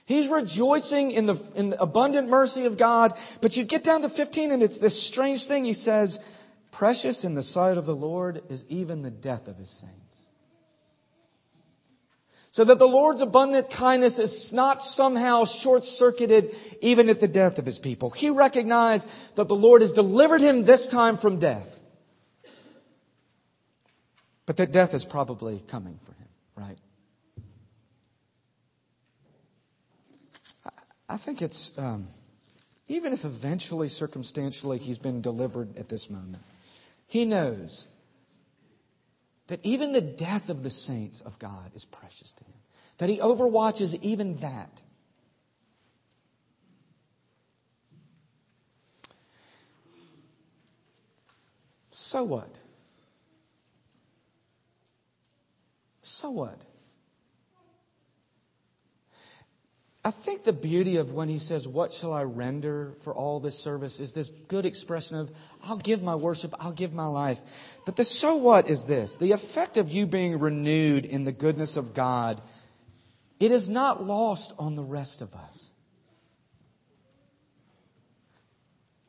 He's 0.05 0.27
rejoicing 0.27 1.09
in 1.09 1.25
the, 1.25 1.51
in 1.55 1.71
the 1.71 1.81
abundant 1.81 2.29
mercy 2.29 2.67
of 2.67 2.77
God, 2.77 3.13
but 3.41 3.57
you 3.57 3.63
get 3.63 3.83
down 3.83 4.03
to 4.03 4.09
15 4.09 4.51
and 4.51 4.61
it's 4.61 4.77
this 4.77 5.01
strange 5.01 5.47
thing. 5.47 5.65
He 5.65 5.73
says, 5.73 6.23
Precious 6.69 7.23
in 7.23 7.33
the 7.33 7.41
sight 7.41 7.79
of 7.79 7.87
the 7.87 7.95
Lord 7.95 8.43
is 8.49 8.67
even 8.69 9.01
the 9.01 9.09
death 9.09 9.47
of 9.47 9.57
his 9.57 9.71
saints. 9.71 10.24
So 12.55 12.63
that 12.63 12.79
the 12.79 12.87
Lord's 12.87 13.19
abundant 13.19 13.69
kindness 13.69 14.17
is 14.17 14.53
not 14.53 14.81
somehow 14.81 15.43
short 15.43 15.83
circuited 15.83 16.55
even 16.79 17.09
at 17.09 17.19
the 17.19 17.27
death 17.27 17.59
of 17.59 17.65
his 17.65 17.79
people. 17.79 18.11
He 18.11 18.29
recognized 18.29 19.09
that 19.35 19.49
the 19.49 19.55
Lord 19.57 19.81
has 19.81 19.91
delivered 19.91 20.39
him 20.39 20.63
this 20.63 20.87
time 20.87 21.17
from 21.17 21.37
death. 21.37 21.81
But 24.45 24.55
that 24.55 24.71
death 24.71 24.93
is 24.93 25.03
probably 25.03 25.61
coming 25.67 25.99
for 26.01 26.13
him, 26.13 26.29
right? 26.55 26.77
I 31.09 31.17
think 31.17 31.41
it's, 31.41 31.77
um, 31.77 32.07
even 32.87 33.11
if 33.11 33.25
eventually, 33.25 33.89
circumstantially, 33.89 34.77
he's 34.77 34.97
been 34.97 35.19
delivered 35.19 35.77
at 35.77 35.89
this 35.89 36.09
moment, 36.09 36.41
he 37.05 37.25
knows 37.25 37.85
that 39.47 39.59
even 39.63 39.91
the 39.91 40.01
death 40.01 40.49
of 40.49 40.63
the 40.63 40.69
saints 40.69 41.21
of 41.21 41.37
God 41.39 41.71
is 41.75 41.85
precious 41.85 42.33
to 42.33 42.43
him, 42.43 42.53
that 42.97 43.09
he 43.09 43.17
overwatches 43.17 43.97
even 44.01 44.35
that. 44.37 44.81
So 51.91 52.23
what? 52.23 52.59
So 56.01 56.31
what? 56.31 56.65
I 60.05 60.11
think 60.11 60.43
the 60.43 60.53
beauty 60.53 60.97
of 60.97 61.13
when 61.13 61.29
he 61.29 61.39
says, 61.39 61.67
What 61.67 61.91
shall 61.91 62.13
I 62.13 62.21
render 62.21 62.93
for 63.01 63.11
all 63.11 63.39
this 63.39 63.57
service? 63.57 63.99
is 63.99 64.13
this 64.13 64.29
good 64.47 64.67
expression 64.67 65.17
of, 65.17 65.31
I'll 65.63 65.77
give 65.77 66.03
my 66.03 66.13
worship, 66.13 66.53
I'll 66.59 66.71
give 66.71 66.93
my 66.93 67.07
life. 67.07 67.41
But 67.87 67.95
the 67.95 68.03
so 68.03 68.35
what 68.35 68.69
is 68.69 68.83
this? 68.83 69.15
The 69.15 69.31
effect 69.31 69.77
of 69.77 69.89
you 69.89 70.05
being 70.05 70.37
renewed 70.37 71.05
in 71.05 71.23
the 71.23 71.31
goodness 71.31 71.75
of 71.75 71.95
God, 71.95 72.39
it 73.39 73.51
is 73.51 73.67
not 73.67 74.03
lost 74.03 74.53
on 74.59 74.75
the 74.75 74.83
rest 74.83 75.23
of 75.23 75.33
us. 75.33 75.71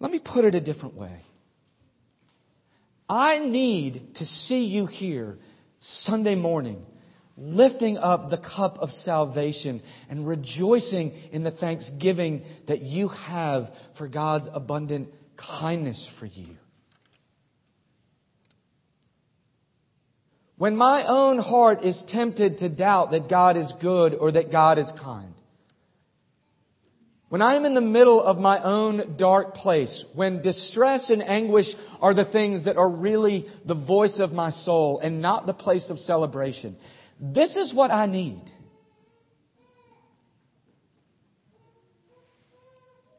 Let 0.00 0.10
me 0.10 0.18
put 0.18 0.46
it 0.46 0.54
a 0.54 0.60
different 0.62 0.94
way. 0.94 1.20
I 3.06 3.38
need 3.38 4.14
to 4.14 4.24
see 4.24 4.64
you 4.64 4.86
here 4.86 5.38
Sunday 5.78 6.36
morning 6.36 6.86
lifting 7.36 7.98
up 7.98 8.30
the 8.30 8.38
cup 8.38 8.78
of 8.78 8.90
salvation 8.90 9.80
and 10.08 10.26
rejoicing 10.26 11.12
in 11.32 11.42
the 11.42 11.50
thanksgiving 11.50 12.42
that 12.66 12.82
you 12.82 13.08
have 13.08 13.74
for 13.92 14.08
God's 14.08 14.48
abundant 14.52 15.12
kindness 15.36 16.06
for 16.06 16.26
you. 16.26 16.56
When 20.56 20.76
my 20.76 21.04
own 21.06 21.38
heart 21.38 21.84
is 21.84 22.02
tempted 22.02 22.58
to 22.58 22.70
doubt 22.70 23.10
that 23.10 23.28
God 23.28 23.58
is 23.58 23.74
good 23.74 24.14
or 24.14 24.30
that 24.32 24.50
God 24.50 24.78
is 24.78 24.90
kind, 24.90 25.34
when 27.28 27.42
I 27.42 27.54
am 27.54 27.66
in 27.66 27.74
the 27.74 27.80
middle 27.80 28.22
of 28.22 28.40
my 28.40 28.62
own 28.62 29.16
dark 29.16 29.54
place, 29.54 30.06
when 30.14 30.40
distress 30.40 31.10
and 31.10 31.22
anguish 31.22 31.74
are 32.00 32.14
the 32.14 32.24
things 32.24 32.64
that 32.64 32.76
are 32.76 32.88
really 32.88 33.46
the 33.64 33.74
voice 33.74 34.20
of 34.20 34.32
my 34.32 34.48
soul 34.48 35.00
and 35.00 35.20
not 35.20 35.46
the 35.46 35.52
place 35.52 35.90
of 35.90 35.98
celebration, 35.98 36.76
this 37.20 37.56
is 37.56 37.72
what 37.72 37.90
I 37.90 38.06
need. 38.06 38.42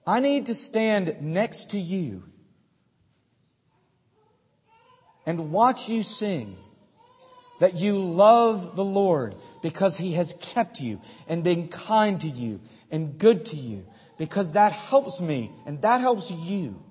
I 0.06 0.20
need 0.20 0.46
to 0.46 0.56
stand 0.56 1.18
next 1.22 1.72
to 1.72 1.80
you 1.80 2.24
and 5.26 5.52
watch 5.52 5.90
you 5.90 6.02
sing 6.02 6.56
that 7.60 7.76
you 7.76 8.00
love 8.00 8.76
the 8.78 8.86
Lord 8.86 9.36
because 9.62 9.98
He 9.98 10.14
has 10.14 10.34
kept 10.40 10.80
you 10.80 11.02
and 11.28 11.44
been 11.44 11.68
kind 11.68 12.22
to 12.22 12.28
you 12.28 12.62
and 12.90 13.18
good 13.20 13.46
to 13.46 13.58
you 13.58 13.86
because 14.18 14.54
that 14.54 14.72
helps 14.72 15.20
me 15.20 15.52
and 15.66 15.82
that 15.82 16.00
helps 16.00 16.32
you. 16.32 16.82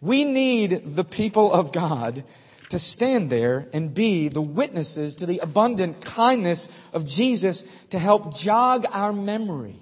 We 0.00 0.24
need 0.24 0.96
the 0.96 1.04
people 1.04 1.52
of 1.52 1.72
God 1.72 2.24
to 2.70 2.78
stand 2.78 3.30
there 3.30 3.66
and 3.72 3.94
be 3.94 4.28
the 4.28 4.42
witnesses 4.42 5.16
to 5.16 5.26
the 5.26 5.38
abundant 5.38 6.04
kindness 6.04 6.68
of 6.92 7.06
Jesus 7.06 7.62
to 7.86 7.98
help 7.98 8.36
jog 8.36 8.86
our 8.92 9.12
memory, 9.12 9.76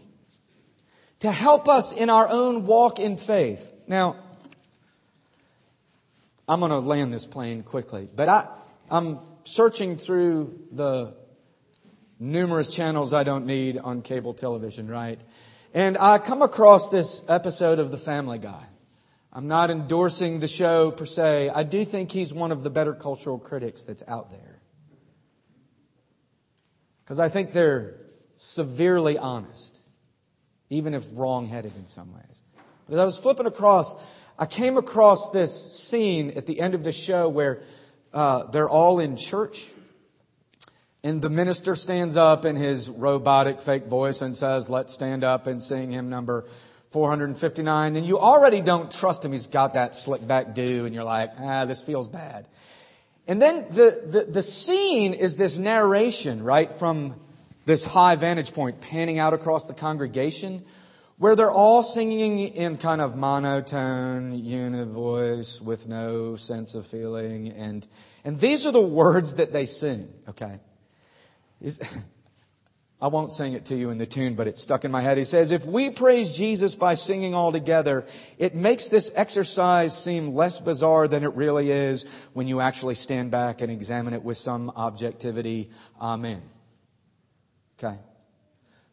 to 1.20 1.31
help 1.31 1.68
us 1.68 1.92
in 1.92 2.11
our 2.11 2.29
own 2.29 2.64
walk 2.66 3.01
in 3.01 3.16
faith. 3.16 3.72
Now, 3.88 4.16
I'm 6.49 6.61
going 6.61 6.70
to 6.70 6.79
land 6.79 7.12
this 7.12 7.27
plane 7.27 7.64
quickly, 7.64 8.09
but 8.14 8.29
I, 8.29 8.46
I'm 8.88 9.18
searching 9.42 9.96
through 9.96 10.61
the 10.70 11.14
numerous 12.20 12.75
channels 12.75 13.12
I 13.12 13.25
don't 13.25 13.46
need 13.46 13.79
on 13.79 14.03
cable 14.03 14.33
television, 14.33 14.88
right? 14.88 15.20
And 15.75 15.99
I 15.99 16.18
come 16.18 16.40
across 16.40 16.88
this 16.88 17.22
episode 17.29 17.81
of 17.81 17.90
The 17.90 17.99
Family 17.99 18.38
Guy. 18.38 18.64
I'm 19.37 19.49
not 19.49 19.70
endorsing 19.70 20.40
the 20.40 20.49
show 20.49 20.90
per 20.90 21.05
se. 21.05 21.51
I 21.51 21.62
do 21.62 21.85
think 21.85 22.11
he's 22.11 22.33
one 22.33 22.53
of 22.53 22.62
the 22.62 22.70
better 22.70 22.94
cultural 22.94 23.38
critics 23.38 23.85
that's 23.85 24.03
out 24.09 24.31
there. 24.31 24.62
Because 27.05 27.20
I 27.20 27.29
think 27.29 27.53
they're 27.53 27.96
severely 28.37 29.18
honest, 29.18 29.83
even 30.70 30.94
if 30.94 31.05
wrong 31.12 31.44
headed 31.44 31.77
in 31.77 31.85
some 31.85 32.14
ways. 32.14 32.42
But 32.88 32.94
as 32.94 32.99
I 32.99 33.05
was 33.05 33.18
flipping 33.18 33.44
across, 33.44 33.94
I 34.38 34.46
came 34.46 34.79
across 34.79 35.29
this 35.29 35.79
scene 35.79 36.31
at 36.31 36.46
the 36.46 36.59
end 36.59 36.75
of 36.75 36.83
the 36.83 36.90
show 36.90 37.29
where 37.29 37.62
uh, 38.14 38.44
they're 38.44 38.70
all 38.70 39.01
in 39.01 39.18
church 39.18 39.70
and 41.05 41.20
the 41.20 41.29
minister 41.29 41.77
stands 41.77 42.16
up 42.16 42.46
in 42.46 42.57
his 42.57 42.88
robotic 42.88 43.61
fake 43.61 43.85
voice 43.85 44.22
and 44.22 44.35
says, 44.35 44.70
Let's 44.70 44.94
stand 44.94 45.25
up 45.25 45.46
and 45.46 45.62
sing 45.62 45.92
hymn 45.92 46.09
number 46.09 46.46
459. 46.96 47.96
And 47.96 48.06
you 48.06 48.18
already 48.18 48.62
don't 48.62 48.90
trust 48.90 49.22
him. 49.22 49.32
He's 49.32 49.48
got 49.48 49.74
that 49.74 49.94
slick 49.94 50.26
back 50.26 50.54
do, 50.54 50.87
and 50.87 50.94
you're 50.94 51.04
like, 51.04 51.30
Ah, 51.38 51.66
this 51.66 51.82
feels 51.82 52.09
bad. 52.09 52.48
And 53.28 53.42
then 53.42 53.66
the, 53.68 54.02
the, 54.06 54.32
the 54.32 54.42
scene 54.42 55.12
is 55.12 55.37
this 55.37 55.59
narration, 55.59 56.42
right, 56.42 56.72
from 56.72 57.14
this 57.66 57.85
high 57.85 58.16
vantage 58.16 58.54
point, 58.54 58.80
panning 58.80 59.18
out 59.18 59.35
across 59.35 59.66
the 59.66 59.74
congregation, 59.74 60.64
where 61.18 61.37
they're 61.37 61.50
all 61.50 61.82
singing 61.82 62.38
in 62.38 62.78
kind 62.78 63.02
of 63.02 63.14
monotone, 63.14 64.42
unit 64.42 64.88
voice 64.88 65.61
with 65.61 65.87
no 65.87 66.35
sense 66.37 66.74
of 66.74 66.87
feeling. 66.87 67.50
And, 67.50 67.87
and 68.24 68.40
these 68.40 68.64
are 68.64 68.72
the 68.72 68.80
words 68.80 69.35
that 69.35 69.52
they 69.52 69.66
sing, 69.66 70.09
okay? 70.30 70.61
I 73.00 73.09
won't 73.09 73.32
sing 73.32 73.52
it 73.52 73.66
to 73.66 73.76
you 73.76 73.90
in 73.90 73.98
the 73.98 74.06
tune, 74.06 74.37
but 74.37 74.46
it's 74.46 74.62
stuck 74.62 74.87
in 74.87 74.90
my 74.90 75.02
head. 75.02 75.18
He 75.18 75.24
says, 75.24 75.50
if 75.50 75.66
we 75.66 75.90
praise 75.90 76.35
Jesus 76.35 76.74
by 76.74 76.94
singing 76.94 77.35
all 77.35 77.52
together, 77.52 78.06
it 78.38 78.54
makes 78.54 78.88
this 78.88 79.12
exercise 79.14 79.96
seem 80.02 80.35
less 80.35 80.61
bizarre 80.61 81.06
than 81.06 81.22
it 81.22 81.35
really 81.35 81.70
is 81.70 82.06
when 82.32 82.48
you 82.48 82.61
actually 82.61 82.94
stand 82.94 83.30
back 83.30 83.61
and 83.61 83.70
examine 83.70 84.14
it 84.14 84.22
with 84.22 84.38
some 84.38 84.70
objectivity. 84.70 85.70
Amen. 86.00 86.40
Okay. 87.78 87.98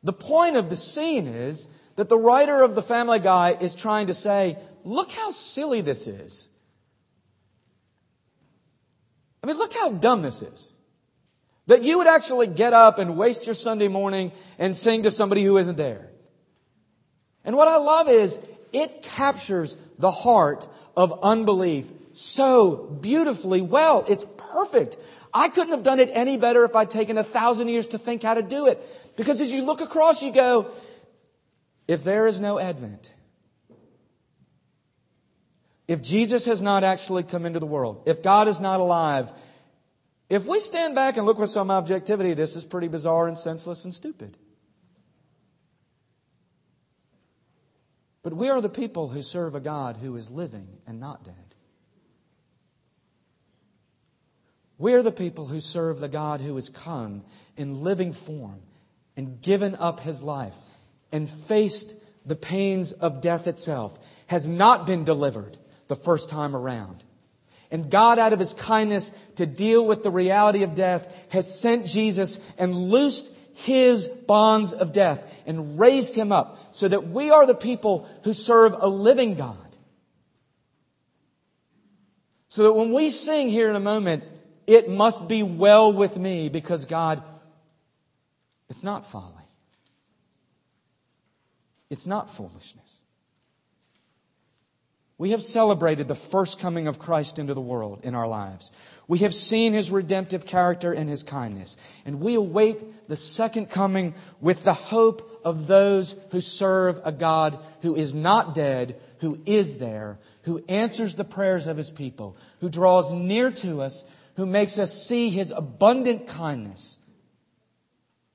The 0.03 0.11
point 0.11 0.57
of 0.57 0.67
the 0.67 0.75
scene 0.75 1.27
is 1.27 1.69
that 1.95 2.09
the 2.09 2.17
writer 2.17 2.61
of 2.61 2.75
The 2.75 2.81
Family 2.81 3.19
Guy 3.19 3.55
is 3.61 3.73
trying 3.73 4.07
to 4.07 4.13
say, 4.13 4.57
look 4.83 5.11
how 5.11 5.29
silly 5.29 5.79
this 5.79 6.07
is. 6.07 6.49
I 9.41 9.47
mean, 9.47 9.57
look 9.57 9.73
how 9.73 9.91
dumb 9.91 10.23
this 10.23 10.41
is. 10.41 10.72
That 11.67 11.83
you 11.83 11.99
would 11.99 12.07
actually 12.07 12.47
get 12.47 12.73
up 12.73 12.99
and 12.99 13.17
waste 13.17 13.45
your 13.47 13.55
Sunday 13.55 13.87
morning 13.87 14.31
and 14.59 14.75
sing 14.75 15.03
to 15.03 15.11
somebody 15.11 15.43
who 15.43 15.57
isn't 15.57 15.77
there. 15.77 16.09
And 17.45 17.55
what 17.55 17.67
I 17.67 17.77
love 17.77 18.09
is 18.09 18.39
it 18.73 19.03
captures 19.03 19.77
the 19.97 20.11
heart 20.11 20.67
of 20.95 21.19
unbelief 21.23 21.91
so 22.11 22.75
beautifully 22.75 23.61
well. 23.61 24.03
It's 24.07 24.25
perfect. 24.37 24.97
I 25.33 25.49
couldn't 25.49 25.71
have 25.71 25.83
done 25.83 25.99
it 25.99 26.09
any 26.13 26.37
better 26.37 26.63
if 26.63 26.75
I'd 26.75 26.89
taken 26.89 27.17
a 27.17 27.23
thousand 27.23 27.69
years 27.69 27.89
to 27.89 27.97
think 27.97 28.23
how 28.23 28.35
to 28.35 28.43
do 28.43 28.67
it. 28.67 28.79
Because 29.17 29.41
as 29.41 29.51
you 29.51 29.63
look 29.63 29.81
across, 29.81 30.21
you 30.21 30.31
go, 30.31 30.69
if 31.87 32.03
there 32.03 32.27
is 32.27 32.39
no 32.39 32.59
Advent, 32.59 33.13
if 35.87 36.01
Jesus 36.01 36.45
has 36.45 36.61
not 36.61 36.83
actually 36.83 37.23
come 37.23 37.45
into 37.45 37.59
the 37.59 37.65
world, 37.65 38.03
if 38.05 38.23
God 38.23 38.47
is 38.47 38.61
not 38.61 38.79
alive, 38.79 39.31
if 40.33 40.47
we 40.47 40.59
stand 40.59 40.95
back 40.95 41.17
and 41.17 41.27
look 41.27 41.37
with 41.37 41.51
some 41.51 41.69
objectivity, 41.69 42.33
this 42.33 42.55
is 42.55 42.65
pretty 42.65 42.87
bizarre 42.87 43.27
and 43.27 43.37
senseless 43.37 43.85
and 43.85 43.93
stupid. 43.93 44.35
But 48.23 48.33
we 48.33 48.49
are 48.49 48.59
the 48.59 48.67
people 48.67 49.09
who 49.09 49.21
serve 49.21 49.53
a 49.53 49.59
God 49.59 49.97
who 49.97 50.15
is 50.15 50.31
living 50.31 50.67
and 50.87 50.99
not 50.99 51.23
dead. 51.23 51.35
We 54.79 54.95
are 54.95 55.03
the 55.03 55.11
people 55.11 55.45
who 55.45 55.59
serve 55.59 55.99
the 55.99 56.09
God 56.09 56.41
who 56.41 56.55
has 56.55 56.67
come 56.67 57.23
in 57.55 57.83
living 57.83 58.11
form 58.11 58.63
and 59.15 59.39
given 59.39 59.75
up 59.75 59.99
his 59.99 60.23
life 60.23 60.55
and 61.11 61.29
faced 61.29 62.03
the 62.27 62.35
pains 62.35 62.91
of 62.91 63.21
death 63.21 63.45
itself, 63.45 63.99
has 64.25 64.49
not 64.49 64.87
been 64.87 65.03
delivered 65.03 65.59
the 65.89 65.95
first 65.95 66.27
time 66.27 66.55
around 66.55 67.03
and 67.73 67.89
God, 67.89 68.19
out 68.19 68.33
of 68.33 68.39
his 68.39 68.53
kindness 68.53 69.09
to 69.37 69.47
deal 69.47 69.85
with 69.85 70.03
the 70.03 70.11
reality 70.11 70.61
of 70.61 70.75
death, 70.75 71.27
has 71.31 71.59
sent 71.59 71.87
Jesus 71.87 72.53
and 72.59 72.73
loosed 72.73 73.35
his 73.55 74.07
bonds 74.07 74.73
of 74.73 74.93
death 74.93 75.41
and 75.47 75.79
raised 75.79 76.15
him 76.15 76.31
up 76.31 76.59
so 76.75 76.87
that 76.87 77.07
we 77.07 77.31
are 77.31 77.47
the 77.47 77.55
people 77.55 78.07
who 78.23 78.31
serve 78.31 78.75
a 78.79 78.87
living 78.87 79.33
God. 79.33 79.57
So 82.47 82.61
that 82.63 82.73
when 82.73 82.93
we 82.93 83.09
sing 83.09 83.49
here 83.49 83.71
in 83.71 83.75
a 83.75 83.79
moment, 83.79 84.23
it 84.67 84.87
must 84.87 85.27
be 85.27 85.41
well 85.41 85.93
with 85.93 86.15
me 86.15 86.49
because 86.49 86.85
God, 86.85 87.23
it's 88.69 88.83
not 88.83 89.03
folly. 89.03 89.33
It's 91.89 92.05
not 92.05 92.29
foolishness. 92.29 93.02
We 95.17 95.31
have 95.31 95.43
celebrated 95.43 96.07
the 96.07 96.15
first 96.15 96.59
coming 96.59 96.87
of 96.87 96.99
Christ 96.99 97.39
into 97.39 97.53
the 97.53 97.61
world 97.61 98.01
in 98.03 98.15
our 98.15 98.27
lives. 98.27 98.71
We 99.07 99.19
have 99.19 99.33
seen 99.33 99.73
his 99.73 99.91
redemptive 99.91 100.45
character 100.45 100.91
and 100.91 101.07
his 101.07 101.23
kindness. 101.23 101.77
And 102.05 102.19
we 102.19 102.35
await 102.35 103.07
the 103.07 103.15
second 103.15 103.69
coming 103.69 104.15
with 104.41 104.63
the 104.63 104.73
hope 104.73 105.41
of 105.45 105.67
those 105.67 106.15
who 106.31 106.41
serve 106.41 106.99
a 107.03 107.11
God 107.11 107.59
who 107.81 107.95
is 107.95 108.15
not 108.15 108.55
dead, 108.55 108.95
who 109.19 109.39
is 109.45 109.77
there, 109.77 110.19
who 110.43 110.63
answers 110.67 111.15
the 111.15 111.23
prayers 111.23 111.67
of 111.67 111.77
his 111.77 111.89
people, 111.89 112.35
who 112.59 112.69
draws 112.69 113.11
near 113.11 113.51
to 113.51 113.81
us, 113.81 114.03
who 114.35 114.45
makes 114.45 114.79
us 114.79 115.05
see 115.05 115.29
his 115.29 115.51
abundant 115.51 116.27
kindness. 116.27 116.97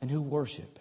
and 0.00 0.12
who 0.12 0.22
worship. 0.22 0.77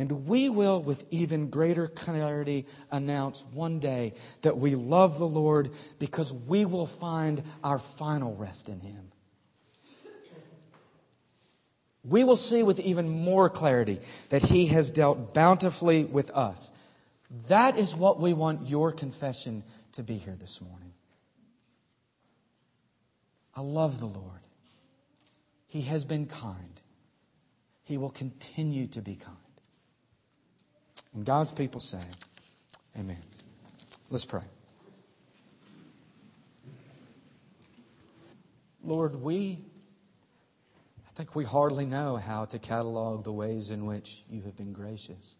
And 0.00 0.26
we 0.26 0.48
will, 0.48 0.82
with 0.82 1.04
even 1.10 1.50
greater 1.50 1.86
clarity, 1.86 2.64
announce 2.90 3.44
one 3.52 3.80
day 3.80 4.14
that 4.40 4.56
we 4.56 4.74
love 4.74 5.18
the 5.18 5.28
Lord 5.28 5.72
because 5.98 6.32
we 6.32 6.64
will 6.64 6.86
find 6.86 7.42
our 7.62 7.78
final 7.78 8.34
rest 8.34 8.70
in 8.70 8.80
Him. 8.80 9.12
We 12.02 12.24
will 12.24 12.38
see 12.38 12.62
with 12.62 12.80
even 12.80 13.10
more 13.10 13.50
clarity 13.50 13.98
that 14.30 14.40
He 14.40 14.68
has 14.68 14.90
dealt 14.90 15.34
bountifully 15.34 16.06
with 16.06 16.30
us. 16.30 16.72
That 17.48 17.76
is 17.76 17.94
what 17.94 18.18
we 18.18 18.32
want 18.32 18.70
your 18.70 18.92
confession 18.92 19.64
to 19.92 20.02
be 20.02 20.16
here 20.16 20.34
this 20.34 20.62
morning. 20.62 20.94
I 23.54 23.60
love 23.60 24.00
the 24.00 24.06
Lord. 24.06 24.40
He 25.66 25.82
has 25.82 26.06
been 26.06 26.24
kind. 26.24 26.80
He 27.82 27.98
will 27.98 28.08
continue 28.08 28.86
to 28.86 29.02
be 29.02 29.16
kind. 29.16 29.36
And 31.14 31.24
God's 31.24 31.52
people 31.52 31.80
say, 31.80 32.02
Amen. 32.98 33.22
Let's 34.10 34.24
pray. 34.24 34.42
Lord, 38.82 39.16
we, 39.16 39.58
I 41.06 41.12
think 41.12 41.36
we 41.36 41.44
hardly 41.44 41.84
know 41.84 42.16
how 42.16 42.46
to 42.46 42.58
catalog 42.58 43.24
the 43.24 43.32
ways 43.32 43.70
in 43.70 43.86
which 43.86 44.24
you 44.30 44.42
have 44.42 44.56
been 44.56 44.72
gracious. 44.72 45.36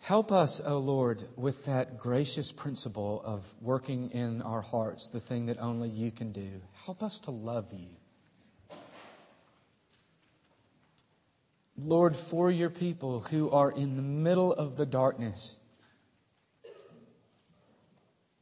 Help 0.00 0.32
us, 0.32 0.60
O 0.60 0.74
oh 0.74 0.78
Lord, 0.78 1.22
with 1.36 1.64
that 1.64 1.98
gracious 1.98 2.52
principle 2.52 3.22
of 3.24 3.54
working 3.60 4.10
in 4.10 4.42
our 4.42 4.60
hearts 4.60 5.08
the 5.08 5.20
thing 5.20 5.46
that 5.46 5.58
only 5.60 5.88
you 5.88 6.10
can 6.10 6.32
do. 6.32 6.60
Help 6.84 7.02
us 7.02 7.18
to 7.20 7.30
love 7.30 7.72
you. 7.72 7.88
Lord, 11.84 12.16
for 12.16 12.50
your 12.50 12.70
people 12.70 13.20
who 13.20 13.50
are 13.50 13.70
in 13.70 13.96
the 13.96 14.02
middle 14.02 14.52
of 14.52 14.76
the 14.76 14.86
darkness, 14.86 15.58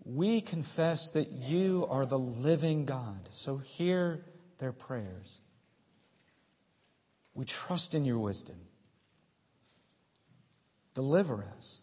we 0.04 0.40
confess 0.40 1.10
that 1.12 1.30
you 1.30 1.86
are 1.90 2.06
the 2.06 2.18
living 2.18 2.84
God. 2.84 3.28
So 3.30 3.58
hear 3.58 4.24
their 4.58 4.72
prayers. 4.72 5.40
We 7.34 7.44
trust 7.44 7.94
in 7.94 8.04
your 8.04 8.18
wisdom. 8.18 8.56
Deliver 10.94 11.44
us. 11.56 11.82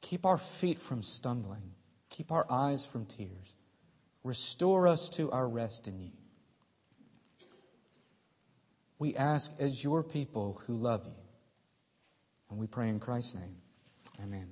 Keep 0.00 0.26
our 0.26 0.38
feet 0.38 0.78
from 0.78 1.02
stumbling. 1.02 1.72
Keep 2.10 2.30
our 2.30 2.46
eyes 2.48 2.86
from 2.86 3.06
tears. 3.06 3.54
Restore 4.22 4.86
us 4.86 5.10
to 5.10 5.30
our 5.32 5.48
rest 5.48 5.88
in 5.88 5.98
you. 5.98 6.12
We 9.04 9.14
ask 9.16 9.52
as 9.60 9.84
your 9.84 10.02
people 10.02 10.62
who 10.66 10.78
love 10.78 11.04
you. 11.04 11.12
And 12.48 12.58
we 12.58 12.66
pray 12.66 12.88
in 12.88 12.98
Christ's 12.98 13.34
name. 13.34 13.56
Amen. 14.22 14.50